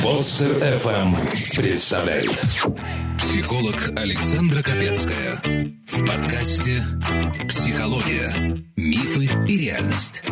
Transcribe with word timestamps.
Подстер 0.00 0.52
FM 0.58 1.16
представляет 1.56 2.40
Психолог 3.18 3.74
Александра 3.96 4.62
Капецкая 4.62 5.40
в 5.88 6.06
подкасте 6.06 6.84
«Психология. 7.48 8.62
Мифы 8.76 9.24
и 9.48 9.58
реальность». 9.58 10.22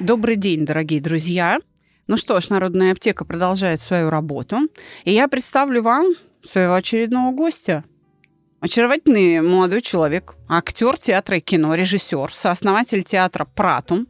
Добрый 0.00 0.34
день, 0.34 0.66
дорогие 0.66 1.00
друзья. 1.00 1.60
Ну 2.08 2.16
что 2.16 2.40
ж, 2.40 2.48
Народная 2.48 2.90
аптека 2.90 3.24
продолжает 3.24 3.80
свою 3.80 4.10
работу. 4.10 4.62
И 5.04 5.12
я 5.12 5.28
представлю 5.28 5.82
вам 5.82 6.06
своего 6.44 6.74
очередного 6.74 7.32
гостя. 7.32 7.84
Очаровательный 8.58 9.42
молодой 9.42 9.80
человек, 9.80 10.34
актер 10.48 10.98
театра 10.98 11.36
и 11.36 11.40
кино, 11.40 11.74
режиссер, 11.74 12.34
сооснователь 12.34 13.04
театра 13.04 13.44
«Пратум», 13.44 14.08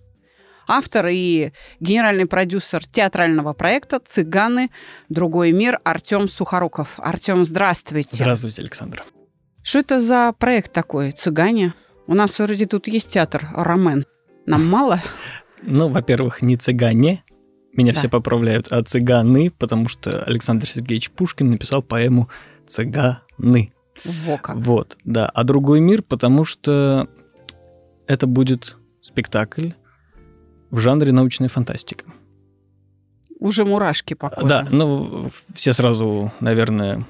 автор 0.71 1.09
и 1.09 1.53
генеральный 1.81 2.27
продюсер 2.27 2.87
театрального 2.87 3.53
проекта 3.53 3.99
«Цыганы. 3.99 4.71
Другой 5.09 5.53
мир» 5.53 5.81
Артем 5.85 6.29
Сухоруков. 6.29 6.95
Артем, 6.99 7.45
здравствуйте. 7.45 8.17
Здравствуйте, 8.17 8.63
Александр. 8.63 9.05
Что 9.63 9.81
это 9.81 10.01
за 10.01 10.33
проект 10.39 10.73
такой 10.73 11.11
«Цыгане»? 11.11 11.75
У 12.07 12.15
нас 12.15 12.39
вроде 12.39 12.67
тут 12.67 12.87
есть 12.89 13.11
театр 13.11 13.49
«Ромен». 13.55 14.07
Нам 14.47 14.67
мало? 14.67 15.03
Ну, 15.63 15.89
во-первых, 15.91 16.41
не 16.41 16.57
цыгане. 16.57 17.23
Меня 17.75 17.93
Да. 17.93 17.99
все 17.99 18.09
поправляют, 18.09 18.69
а 18.73 18.83
цыганы, 18.83 19.51
потому 19.51 19.89
что 19.89 20.23
Александр 20.23 20.67
Сергеевич 20.67 21.11
Пушкин 21.11 21.51
написал 21.51 21.83
поэму 21.83 22.31
«Цыганы». 22.67 23.71
Во 24.25 24.39
как. 24.39 24.57
Вот, 24.57 24.97
да. 25.05 25.29
А 25.29 25.45
другой 25.45 25.81
мир, 25.81 26.03
потому 26.03 26.47
что 26.47 27.09
это 28.07 28.27
будет 28.27 28.77
спектакль 29.03 29.73
в 30.71 30.79
жанре 30.79 31.13
научная 31.13 31.49
фантастика. 31.49 32.05
Уже 33.39 33.65
мурашки 33.65 34.15
по 34.15 34.29
коже. 34.29 34.47
Да, 34.47 34.69
ну, 34.71 35.31
все 35.55 35.73
сразу, 35.73 36.33
наверное, 36.41 37.07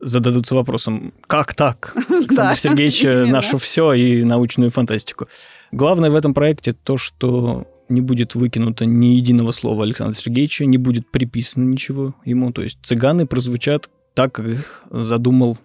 зададутся 0.00 0.54
вопросом, 0.54 1.12
как 1.26 1.54
так? 1.54 1.94
Александр 2.08 2.56
Сергеевич 2.56 3.04
э, 3.04 3.26
наше 3.26 3.58
все 3.58 3.92
и 3.92 4.24
научную 4.24 4.70
фантастику. 4.70 5.28
Главное 5.72 6.10
в 6.10 6.16
этом 6.16 6.32
проекте 6.32 6.72
то, 6.72 6.96
что 6.96 7.66
не 7.88 8.00
будет 8.00 8.34
выкинуто 8.34 8.84
ни 8.86 9.06
единого 9.06 9.50
слова 9.52 9.84
Александра 9.84 10.18
Сергеевича, 10.18 10.64
не 10.64 10.78
будет 10.78 11.10
приписано 11.10 11.64
ничего 11.64 12.14
ему. 12.24 12.52
То 12.52 12.62
есть 12.62 12.78
цыганы 12.82 13.26
прозвучат 13.26 13.90
так, 14.14 14.32
как 14.32 14.46
их 14.46 14.84
задумал 14.90 15.58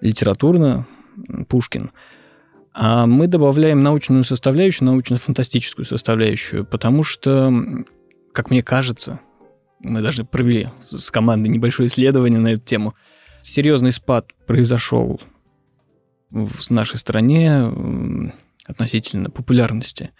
литературно 0.00 0.86
Пушкин. 1.48 1.90
А 2.72 3.06
мы 3.06 3.26
добавляем 3.26 3.80
научную 3.80 4.24
составляющую, 4.24 4.86
научно-фантастическую 4.86 5.84
составляющую, 5.84 6.64
потому 6.64 7.02
что, 7.02 7.52
как 8.32 8.50
мне 8.50 8.62
кажется, 8.62 9.20
мы 9.80 10.02
даже 10.02 10.24
провели 10.24 10.68
с 10.82 11.10
командой 11.10 11.48
небольшое 11.48 11.88
исследование 11.88 12.38
на 12.38 12.48
эту 12.48 12.62
тему. 12.62 12.94
Серьезный 13.42 13.92
спад 13.92 14.28
произошел 14.46 15.20
в 16.30 16.70
нашей 16.70 16.98
стране 16.98 18.32
относительно 18.66 19.30
популярности 19.30 20.10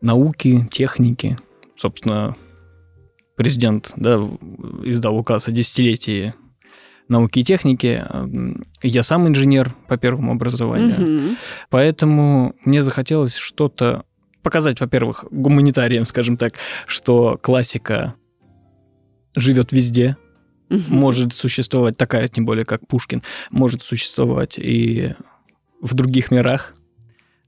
науки, 0.00 0.68
техники. 0.70 1.38
Собственно, 1.76 2.36
президент 3.36 3.92
да, 3.96 4.16
издал 4.84 5.16
указ 5.16 5.48
о 5.48 5.52
десятилетии 5.52 6.34
науки 7.08 7.40
и 7.40 7.44
техники. 7.44 8.04
М, 8.10 8.64
Я 8.82 9.02
сам 9.02 9.26
инженер 9.28 9.74
по 9.88 9.96
первому 9.96 10.32
образованию. 10.32 11.00
Мгм. 11.00 11.36
Поэтому 11.70 12.54
мне 12.64 12.82
захотелось 12.82 13.34
что-то 13.36 14.04
показать, 14.42 14.80
во-первых, 14.80 15.24
гуманитариям, 15.30 16.04
скажем 16.04 16.36
так, 16.36 16.52
что 16.86 17.38
классика 17.42 18.14
живет 19.34 19.72
везде, 19.72 20.16
Мгм. 20.70 20.82
может 20.88 21.32
существовать 21.34 21.96
такая, 21.96 22.28
тем 22.28 22.44
более 22.44 22.64
как 22.64 22.86
Пушкин, 22.86 23.22
может 23.50 23.82
существовать 23.82 24.58
и 24.58 25.14
в 25.80 25.94
других 25.94 26.30
мирах, 26.30 26.74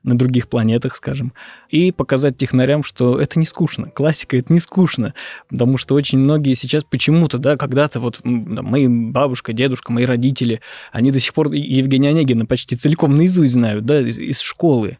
на 0.02 0.16
других 0.16 0.48
планетах, 0.48 0.96
скажем, 0.96 1.32
и 1.68 1.92
показать 1.92 2.36
технарям, 2.36 2.82
что 2.82 3.20
это 3.20 3.38
не 3.38 3.44
скучно. 3.44 3.90
Классика 3.90 4.36
это 4.36 4.52
не 4.52 4.58
скучно, 4.58 5.14
потому 5.48 5.76
что 5.76 5.94
очень 5.94 6.18
многие 6.18 6.54
сейчас 6.54 6.84
почему-то, 6.84 7.38
да, 7.38 7.56
когда-то 7.56 8.00
вот 8.00 8.20
да, 8.24 8.62
мои 8.62 8.88
бабушка, 8.88 9.52
дедушка, 9.52 9.92
мои 9.92 10.04
родители, 10.04 10.60
они 10.92 11.10
до 11.10 11.20
сих 11.20 11.34
пор 11.34 11.52
Евгения 11.52 12.10
Онегина 12.10 12.46
почти 12.46 12.76
целиком 12.76 13.14
наизусть 13.14 13.52
знают, 13.52 13.84
да, 13.84 14.00
из, 14.00 14.18
из 14.18 14.40
школы. 14.40 14.98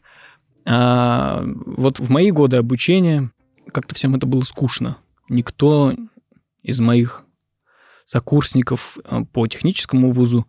А 0.66 1.43
вот 1.44 1.99
в 1.99 2.10
мои 2.10 2.31
годы 2.31 2.59
обучения 2.59 3.31
как-то 3.72 3.94
всем 3.94 4.15
это 4.15 4.27
было 4.27 4.43
скучно. 4.43 4.99
Никто 5.28 5.94
из 6.62 6.81
моих 6.81 7.25
сокурсников 8.05 8.99
э, 9.05 9.21
по 9.33 9.47
техническому 9.47 10.12
вузу 10.12 10.47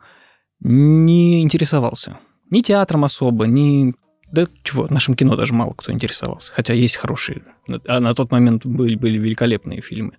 не 0.60 1.42
интересовался. 1.42 2.18
Ни 2.50 2.62
театром 2.62 3.06
особо, 3.06 3.46
ни... 3.46 3.94
Да 4.32 4.48
чего, 4.64 4.88
нашим 4.90 5.16
кино 5.16 5.36
даже 5.36 5.54
мало 5.54 5.74
кто 5.74 5.92
интересовался. 5.92 6.52
Хотя 6.54 6.74
есть 6.74 6.96
хорошие. 6.96 7.44
А 7.86 8.00
на 8.00 8.14
тот 8.14 8.32
момент 8.32 8.66
были, 8.66 8.96
были 8.96 9.18
великолепные 9.18 9.82
фильмы. 9.82 10.14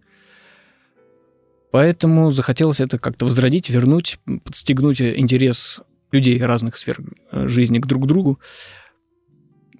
Поэтому 1.70 2.30
захотелось 2.30 2.80
это 2.80 2.98
как-то 2.98 3.24
возродить, 3.24 3.70
вернуть, 3.70 4.18
подстегнуть 4.44 5.00
интерес 5.00 5.80
людей 6.12 6.38
разных 6.42 6.76
сфер 6.76 7.00
э, 7.30 7.48
жизни 7.48 7.78
к 7.78 7.86
друг 7.86 8.06
другу. 8.06 8.38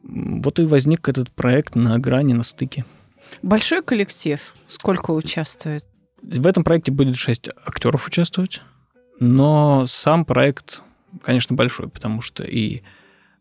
Вот 0.03 0.59
и 0.59 0.65
возник 0.65 1.07
этот 1.07 1.31
проект 1.31 1.75
на 1.75 1.99
грани, 1.99 2.33
на 2.33 2.45
стыке. 2.45 2.87
Большой 3.43 3.83
коллектив? 3.83 4.41
Сколько 4.69 5.11
участвует? 5.11 5.85
В 6.23 6.47
этом 6.47 6.65
проекте 6.65 6.93
будет 6.93 7.17
шесть 7.17 7.51
актеров 7.67 8.07
участвовать, 8.07 8.63
но 9.21 9.87
сам 9.87 10.25
проект, 10.25 10.81
конечно, 11.23 11.55
большой, 11.55 11.89
потому 11.89 12.23
что 12.23 12.43
и 12.43 12.83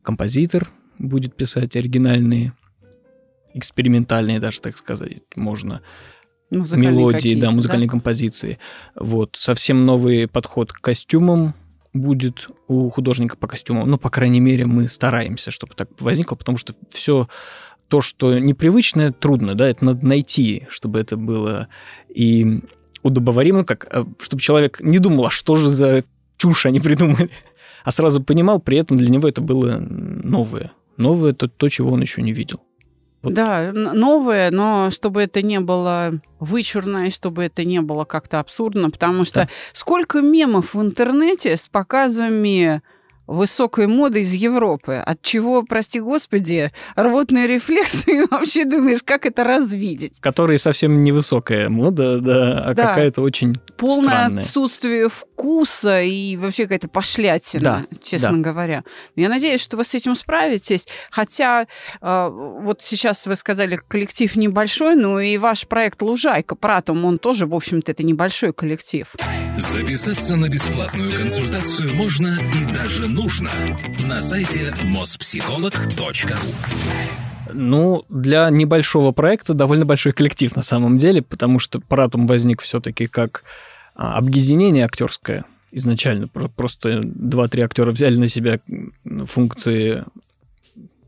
композитор 0.01 0.69
будет 1.01 1.35
писать 1.35 1.75
оригинальные, 1.75 2.53
экспериментальные 3.53 4.39
даже, 4.39 4.61
так 4.61 4.77
сказать, 4.77 5.23
можно, 5.35 5.81
мелодии, 6.49 7.39
да, 7.39 7.51
музыкальные 7.51 7.89
композиции. 7.89 8.59
Вот, 8.95 9.37
совсем 9.39 9.85
новый 9.85 10.27
подход 10.27 10.71
к 10.71 10.81
костюмам 10.81 11.55
будет 11.93 12.49
у 12.67 12.89
художника 12.89 13.35
по 13.37 13.47
костюмам. 13.47 13.89
Ну, 13.89 13.97
по 13.97 14.09
крайней 14.09 14.39
мере, 14.39 14.65
мы 14.65 14.87
стараемся, 14.87 15.51
чтобы 15.51 15.75
так 15.75 15.89
возникло, 15.99 16.35
потому 16.35 16.57
что 16.57 16.73
все 16.89 17.27
то, 17.87 17.99
что 17.99 18.39
непривычное, 18.39 19.11
трудно, 19.11 19.55
да, 19.55 19.67
это 19.67 19.83
надо 19.83 20.05
найти, 20.05 20.65
чтобы 20.69 20.99
это 20.99 21.17
было 21.17 21.67
и 22.07 22.61
удобоваримо, 23.03 23.65
как, 23.65 23.87
э, 23.91 24.05
чтобы 24.21 24.41
человек 24.41 24.79
не 24.79 24.99
думал, 24.99 25.25
а 25.25 25.29
что 25.29 25.55
же 25.55 25.69
за 25.69 26.05
чушь 26.37 26.65
они 26.65 26.79
придумали, 26.79 27.29
а 27.83 27.91
сразу 27.91 28.23
понимал, 28.23 28.59
при 28.59 28.77
этом 28.77 28.97
для 28.97 29.09
него 29.09 29.27
это 29.27 29.41
было 29.41 29.77
новое. 29.79 30.71
Новое 31.01 31.31
это 31.31 31.47
то, 31.47 31.69
чего 31.69 31.91
он 31.91 32.01
еще 32.01 32.21
не 32.21 32.31
видел. 32.31 32.61
Вот. 33.21 33.33
Да, 33.33 33.71
новое, 33.73 34.49
но 34.49 34.89
чтобы 34.89 35.21
это 35.21 35.41
не 35.43 35.59
было 35.59 36.13
вычурно, 36.39 37.07
и 37.07 37.11
чтобы 37.11 37.43
это 37.43 37.63
не 37.63 37.79
было 37.81 38.03
как-то 38.03 38.39
абсурдно, 38.39 38.89
потому 38.89 39.25
что 39.25 39.41
Да. 39.41 39.49
сколько 39.73 40.21
мемов 40.21 40.73
в 40.73 40.81
интернете 40.81 41.55
с 41.55 41.67
показами 41.67 42.81
высокой 43.27 43.87
моды 43.87 44.21
из 44.21 44.33
Европы, 44.33 44.95
от 44.95 45.21
чего, 45.21 45.63
прости 45.63 45.99
господи, 45.99 46.71
рвотные 46.95 47.47
рефлексы, 47.47 48.11
и 48.11 48.25
вообще 48.31 48.65
думаешь, 48.65 48.99
как 49.03 49.25
это 49.25 49.43
развидеть? 49.43 50.19
Которые 50.19 50.59
совсем 50.59 51.03
невысокая 51.03 51.69
мода, 51.69 52.19
да, 52.19 52.59
а 52.59 52.73
Да. 52.73 52.87
какая-то 52.89 53.21
очень 53.21 53.55
Полное 53.77 54.09
странная. 54.09 54.43
отсутствие 54.43 55.09
вкуса 55.09 56.01
и 56.01 56.35
вообще 56.37 56.63
какая-то 56.63 56.87
пошлятина, 56.87 57.61
Да, 57.89 57.97
честно 58.01 58.31
да. 58.41 58.49
говоря. 58.49 58.83
Я 59.15 59.29
надеюсь, 59.29 59.61
что 59.61 59.77
вы 59.77 59.83
с 59.83 59.93
этим 59.93 60.15
справитесь. 60.15 60.87
Хотя 61.09 61.67
э, 62.01 62.29
вот 62.31 62.81
сейчас 62.81 63.25
вы 63.25 63.35
сказали, 63.35 63.79
коллектив 63.87 64.35
небольшой, 64.35 64.95
но 64.95 65.19
и 65.19 65.37
ваш 65.37 65.67
проект 65.67 66.01
«Лужайка» 66.01 66.55
Пратум, 66.55 67.05
он 67.05 67.17
тоже, 67.19 67.45
в 67.45 67.55
общем-то, 67.55 67.91
это 67.91 68.03
небольшой 68.03 68.53
коллектив. 68.53 69.07
Записаться 69.57 70.35
на 70.35 70.49
бесплатную 70.49 71.11
консультацию 71.11 71.93
можно 71.95 72.37
и 72.39 72.73
даже 72.73 73.07
нужно 73.11 73.49
на 74.07 74.21
сайте 74.21 74.73
mospsycholog.ru 74.83 76.37
Ну, 77.53 78.05
для 78.09 78.49
небольшого 78.49 79.11
проекта 79.11 79.53
довольно 79.53 79.85
большой 79.85 80.13
коллектив 80.13 80.55
на 80.55 80.63
самом 80.63 80.97
деле, 80.97 81.21
потому 81.21 81.59
что 81.59 81.79
Пратум 81.81 82.25
возник 82.27 82.61
все-таки 82.61 83.07
как 83.07 83.43
а, 83.95 84.17
объединение 84.17 84.85
актерское 84.85 85.43
изначально. 85.71 86.27
Про- 86.27 86.47
Просто 86.47 87.01
два-три 87.03 87.63
актера 87.63 87.91
взяли 87.91 88.15
на 88.15 88.27
себя 88.27 88.59
функции 89.27 90.05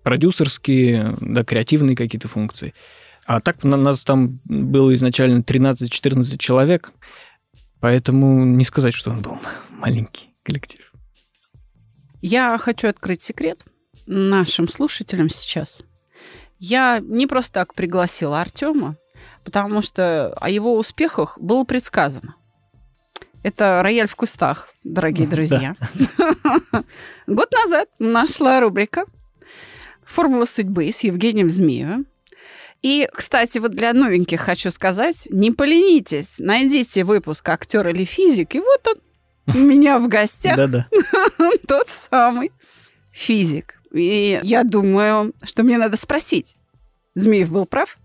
продюсерские, 0.03 1.15
да, 1.21 1.43
креативные 1.45 1.95
какие-то 1.95 2.27
функции. 2.27 2.73
А 3.25 3.39
так 3.39 3.63
на 3.63 3.77
нас 3.77 4.03
там 4.03 4.39
было 4.43 4.93
изначально 4.95 5.39
13-14 5.41 6.37
человек, 6.37 6.91
поэтому 7.79 8.43
не 8.43 8.65
сказать, 8.65 8.93
что 8.93 9.11
он 9.11 9.21
был 9.21 9.37
маленький 9.69 10.29
коллектив. 10.43 10.81
Я 12.25 12.57
хочу 12.57 12.87
открыть 12.87 13.21
секрет 13.21 13.59
нашим 14.05 14.69
слушателям 14.69 15.27
сейчас. 15.27 15.81
Я 16.57 17.01
не 17.01 17.27
просто 17.27 17.51
так 17.51 17.73
пригласила 17.73 18.39
Артема, 18.39 18.95
потому 19.43 19.81
что 19.81 20.33
о 20.39 20.49
его 20.49 20.77
успехах 20.77 21.37
было 21.37 21.65
предсказано. 21.65 22.37
Это 23.43 23.81
«Рояль 23.83 24.07
в 24.07 24.15
кустах», 24.15 24.69
дорогие 24.85 25.27
друзья. 25.29 25.75
Год 27.27 27.51
назад 27.51 27.89
нашла 27.99 28.61
рубрика 28.61 29.03
«Формула 30.05 30.45
судьбы» 30.45 30.89
с 30.89 31.01
Евгением 31.01 31.49
Змеевым. 31.49 32.07
И, 32.81 33.05
кстати, 33.13 33.57
вот 33.57 33.71
для 33.71 33.91
новеньких 33.91 34.39
хочу 34.39 34.71
сказать, 34.71 35.27
не 35.29 35.51
поленитесь, 35.51 36.35
найдите 36.39 37.03
выпуск 37.03 37.49
«Актер 37.49 37.85
или 37.89 38.05
физик», 38.05 38.55
и 38.55 38.61
вот 38.61 38.87
он 38.87 38.95
у 39.47 39.57
меня 39.57 39.99
в 39.99 40.07
гостях. 40.07 40.55
Да-да. 40.57 40.87
Тот 41.67 41.87
самый 41.89 42.51
физик. 43.11 43.75
И 43.93 44.39
я 44.43 44.63
думаю, 44.63 45.33
что 45.43 45.63
мне 45.63 45.77
надо 45.77 45.97
спросить. 45.97 46.55
Змеев 47.15 47.51
был 47.51 47.65
прав? 47.65 47.97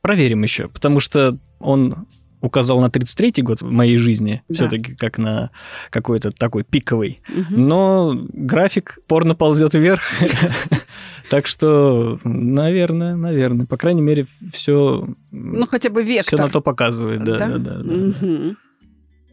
Проверим 0.00 0.42
еще, 0.42 0.68
потому 0.68 1.00
что 1.00 1.36
он 1.58 2.06
указал 2.40 2.80
на 2.80 2.86
33-й 2.86 3.42
год 3.42 3.62
в 3.62 3.70
моей 3.70 3.96
жизни, 3.96 4.42
Да. 4.48 4.54
все-таки 4.54 4.94
как 4.94 5.18
на 5.18 5.50
какой-то 5.90 6.30
такой 6.30 6.62
пиковый. 6.62 7.20
Мгм. 7.28 7.68
Но 7.68 8.14
график 8.32 9.00
порно 9.06 9.34
ползет 9.34 9.74
вверх. 9.74 10.02
Так 11.30 11.46
что, 11.46 12.18
наверное, 12.24 13.14
наверное. 13.14 13.66
По 13.66 13.76
крайней 13.76 14.00
мере, 14.00 14.26
все, 14.50 15.06
Ну, 15.30 15.66
хотя 15.66 15.90
бы 15.90 16.02
все 16.02 16.14
вектор. 16.14 16.38
на 16.40 16.48
то 16.48 16.62
показывает. 16.62 17.22
Да, 17.22 17.36
да, 17.38 17.58
да. 17.58 17.78
да. 17.82 18.54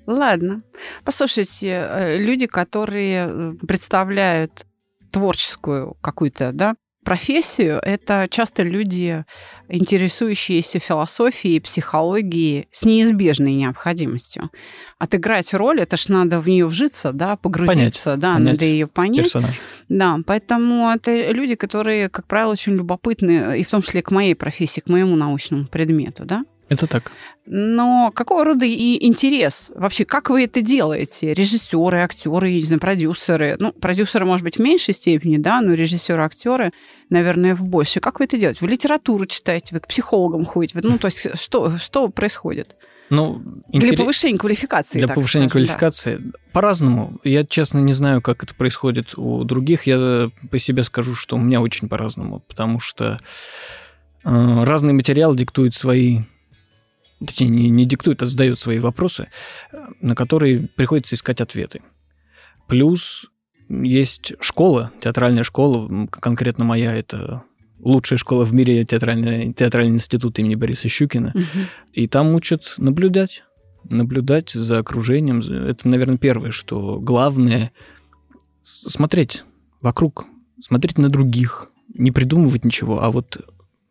Ладно. 0.05 0.61
Послушайте, 1.03 1.67
э, 1.67 2.17
люди, 2.17 2.45
которые 2.45 3.27
э, 3.27 3.53
представляют 3.67 4.65
творческую 5.11 5.95
какую-то, 6.01 6.51
да, 6.51 6.75
профессию, 7.05 7.79
это 7.81 8.27
часто 8.29 8.63
люди, 8.63 9.23
интересующиеся 9.69 10.79
философией, 10.79 11.61
психологией 11.61 12.67
с 12.71 12.83
неизбежной 12.83 13.53
необходимостью. 13.53 14.49
Отыграть 14.97 15.53
роль, 15.53 15.81
это 15.81 15.95
ж 15.97 16.09
надо 16.09 16.41
в 16.41 16.47
нее 16.47 16.65
вжиться, 16.65 17.13
да, 17.13 17.37
погрузиться, 17.37 18.17
да, 18.17 18.33
понять 18.33 18.53
надо 18.53 18.65
ее 18.65 18.87
понять. 18.87 19.25
Персонаж. 19.25 19.55
Да, 19.87 20.17
поэтому 20.25 20.89
это 20.89 21.31
люди, 21.31 21.55
которые, 21.55 22.09
как 22.09 22.25
правило, 22.27 22.51
очень 22.51 22.73
любопытны, 22.73 23.59
и 23.59 23.63
в 23.63 23.69
том 23.69 23.83
числе 23.83 24.01
к 24.01 24.11
моей 24.11 24.33
профессии, 24.35 24.81
к 24.81 24.87
моему 24.89 25.15
научному 25.15 25.67
предмету, 25.67 26.25
да. 26.25 26.43
Это 26.67 26.87
так. 26.87 27.11
Но 27.45 28.11
какого 28.13 28.43
рода 28.43 28.65
и 28.65 29.05
интерес? 29.05 29.71
Вообще, 29.75 30.03
как 30.03 30.29
вы 30.31 30.45
это 30.45 30.61
делаете? 30.61 31.33
Режиссеры, 31.33 31.99
актеры, 31.99 32.53
не 32.53 32.61
знаю, 32.61 32.79
продюсеры. 32.79 33.55
Ну, 33.59 33.71
продюсеры, 33.71 34.25
может 34.25 34.43
быть, 34.43 34.57
в 34.57 34.61
меньшей 34.61 34.95
степени, 34.95 35.37
да, 35.37 35.61
но 35.61 35.73
режиссеры, 35.73 36.23
актеры, 36.23 36.71
наверное, 37.09 37.55
в 37.55 37.63
большей. 37.63 38.01
Как 38.01 38.19
вы 38.19 38.25
это 38.25 38.37
делаете? 38.37 38.59
Вы 38.61 38.69
литературу 38.69 39.27
читаете, 39.27 39.75
вы 39.75 39.79
к 39.79 39.87
психологам 39.87 40.45
ходите. 40.45 40.79
Ну, 40.81 40.97
то 40.97 41.05
есть, 41.05 41.39
что, 41.39 41.77
что 41.77 42.09
происходит? 42.09 42.75
Ну, 43.09 43.43
Для 43.69 43.89
интерес- 43.89 43.97
повышения 43.97 44.37
квалификации. 44.37 44.97
Для 44.97 45.07
повышения 45.07 45.47
скажем, 45.47 45.67
да. 45.67 45.73
квалификации 45.73 46.31
по-разному. 46.51 47.19
Я, 47.23 47.45
честно, 47.45 47.79
не 47.79 47.93
знаю, 47.93 48.21
как 48.21 48.43
это 48.43 48.55
происходит 48.55 49.17
у 49.17 49.43
других. 49.43 49.83
Я 49.83 50.31
по 50.49 50.57
себе 50.57 50.83
скажу, 50.83 51.13
что 51.13 51.35
у 51.35 51.39
меня 51.39 51.61
очень 51.61 51.87
по-разному, 51.87 52.39
потому 52.39 52.79
что 52.79 53.19
э, 54.23 54.63
разный 54.63 54.93
материал 54.93 55.35
диктует 55.35 55.75
свои... 55.75 56.21
Точнее, 57.19 57.47
не, 57.47 57.69
не 57.69 57.85
диктует, 57.85 58.21
а 58.21 58.25
задает 58.25 58.59
свои 58.59 58.79
вопросы, 58.79 59.29
э, 59.71 59.77
на 60.01 60.15
которые 60.15 60.67
приходится 60.67 61.15
искать 61.15 61.41
ответы. 61.41 61.81
Плюс 62.67 63.29
есть 63.69 64.33
школа, 64.39 64.91
театральная 64.99 65.43
школа, 65.43 66.07
конкретно 66.07 66.65
моя, 66.65 66.93
это 66.93 67.43
лучшая 67.79 68.17
школа 68.17 68.45
в 68.45 68.53
мире, 68.53 68.83
театральный, 68.83 69.53
театральный 69.53 69.95
институт 69.95 70.39
имени 70.39 70.55
Бориса 70.55 70.89
Щукина. 70.89 71.31
Мгм. 71.33 71.67
И 71.93 72.07
там 72.07 72.33
учат 72.33 72.75
наблюдать. 72.77 73.43
Наблюдать 73.83 74.51
за 74.51 74.79
окружением. 74.79 75.41
Это, 75.41 75.87
наверное, 75.87 76.17
первое, 76.17 76.51
что 76.51 76.99
главное 76.99 77.71
смотреть 78.63 79.43
вокруг, 79.81 80.25
смотреть 80.59 80.97
на 80.97 81.09
других, 81.09 81.69
не 81.93 82.11
придумывать 82.11 82.65
ничего, 82.65 83.03
а 83.03 83.11
вот 83.11 83.45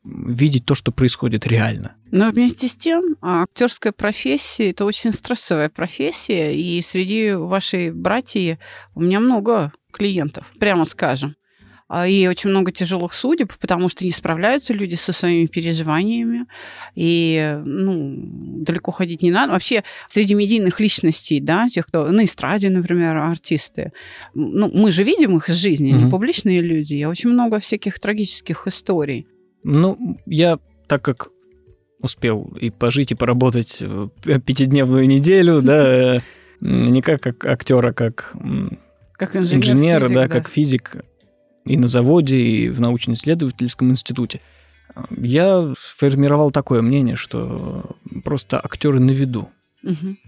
видеть 0.05 0.65
то, 0.67 0.75
что 0.75 0.93
происходит 0.93 1.47
реально. 1.47 1.95
Но 2.11 2.31
вместе 2.31 2.69
с 2.69 2.75
тем, 2.75 3.17
а, 3.21 3.43
актерская 3.45 3.93
профессия 3.93 4.71
это 4.71 4.85
очень 4.85 5.12
стрессовая 5.12 5.69
профессия, 5.71 6.55
и 6.55 6.81
среди 6.83 7.33
вашей 7.33 7.91
братьи 7.91 8.59
у 8.95 9.01
меня 9.01 9.21
много 9.21 9.73
клиентов, 9.91 10.47
прямо 10.59 10.85
скажем. 10.85 11.35
А, 11.89 12.09
И 12.09 12.27
очень 12.27 12.51
много 12.51 12.73
тяжелых 12.73 13.12
судеб, 13.12 13.53
потому 13.61 13.89
что 13.89 14.05
не 14.05 14.11
справляются 14.11 14.73
люди 14.73 14.95
со 14.95 15.12
своими 15.12 15.47
переживаниями. 15.47 16.47
И 16.95 17.59
ну, 17.65 18.15
далеко 18.65 18.91
ходить 18.91 19.23
не 19.23 19.31
надо. 19.31 19.53
Вообще, 19.53 19.85
среди 20.09 20.35
медийных 20.35 20.81
личностей, 20.81 21.41
да, 21.41 21.69
тех, 21.69 21.87
кто 21.87 22.09
на 22.09 22.25
эстраде, 22.25 22.71
например, 22.71 23.17
артисты, 23.19 23.93
ну, 24.35 24.71
мы 24.73 24.93
же 24.93 25.03
видим 25.03 25.37
их 25.37 25.49
из 25.50 25.57
жизни, 25.57 25.93
они 25.93 26.03
Мгм. 26.05 26.11
публичные 26.11 26.62
люди. 26.62 26.95
И 26.95 27.05
очень 27.05 27.31
много 27.31 27.59
всяких 27.61 28.00
трагических 28.00 28.67
историй. 28.67 29.27
Ну, 29.64 30.19
я, 30.26 30.58
так 30.87 31.02
как 31.02 31.28
успел 32.00 32.52
и 32.61 32.70
пожить, 32.70 33.12
и 33.12 33.14
поработать 33.14 33.78
э, 33.81 34.08
пятидневную 34.22 35.08
неделю, 35.08 35.62
да, 35.62 36.16
э, 36.16 36.20
не 36.61 37.00
как 37.02 37.26
ак- 37.26 37.46
актер, 37.46 37.84
а 37.84 37.93
как 37.93 38.34
Как 39.14 39.37
инженер, 39.37 39.58
инженер, 39.58 40.00
физик, 40.02 40.14
да, 40.14 40.28
как 40.28 40.49
физик 40.49 40.96
и 41.64 41.76
на 41.78 41.87
заводе, 41.87 42.37
и 42.37 42.69
в 42.69 42.81
научно-исследовательском 42.81 43.90
институте. 43.90 44.40
Я 45.11 45.72
сформировал 45.78 46.50
такое 46.50 46.82
мнение, 46.82 47.16
что 47.16 47.96
просто 48.22 48.61
актеры 48.62 49.00
на 49.00 49.11
виду. 49.11 49.49
Мгм. 49.82 50.19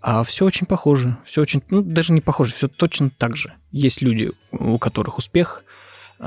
А 0.00 0.22
все 0.22 0.46
очень 0.46 0.66
похоже. 0.66 1.18
Все 1.24 1.42
очень, 1.42 1.62
ну, 1.70 1.82
даже 1.82 2.12
не 2.12 2.20
похоже, 2.20 2.54
все 2.54 2.68
точно 2.68 3.10
так 3.10 3.36
же. 3.36 3.54
Есть 3.72 4.00
люди, 4.00 4.30
у 4.52 4.78
которых 4.78 5.18
успех 5.18 5.64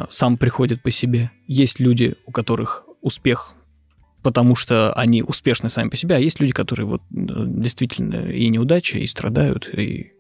сам 0.10 0.38
приходит 0.38 0.82
по 0.82 0.92
себе. 0.92 1.32
Есть 1.48 1.80
люди, 1.80 2.16
у 2.26 2.32
которых 2.32 2.86
успех 3.02 3.56
потому 4.24 4.56
что 4.56 4.94
они 4.94 5.24
успешны 5.24 5.70
сами 5.70 5.90
по 5.90 5.98
себе, 5.98 6.16
а 6.16 6.20
есть 6.20 6.40
люди, 6.40 6.54
которые 6.54 6.86
вот 6.86 7.02
э, 7.02 7.06
действительно 7.16 8.32
и 8.32 8.48
неудачи, 8.50 8.98
и 8.98 9.08
страдают, 9.08 9.68
и 9.68 10.14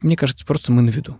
мне 0.00 0.16
кажется, 0.16 0.46
просто 0.46 0.72
мы 0.72 0.82
на 0.82 0.90
виду. 0.90 1.18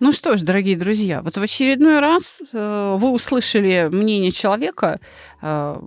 Ну 0.00 0.12
что 0.12 0.38
ж, 0.38 0.40
дорогие 0.40 0.76
друзья, 0.76 1.20
вот 1.20 1.36
в 1.36 1.42
очередной 1.42 2.00
раз 2.00 2.38
э, 2.52 2.96
вы 2.98 3.10
услышали 3.10 3.88
мнение 3.92 4.30
человека 4.30 4.98
э, 5.42 5.80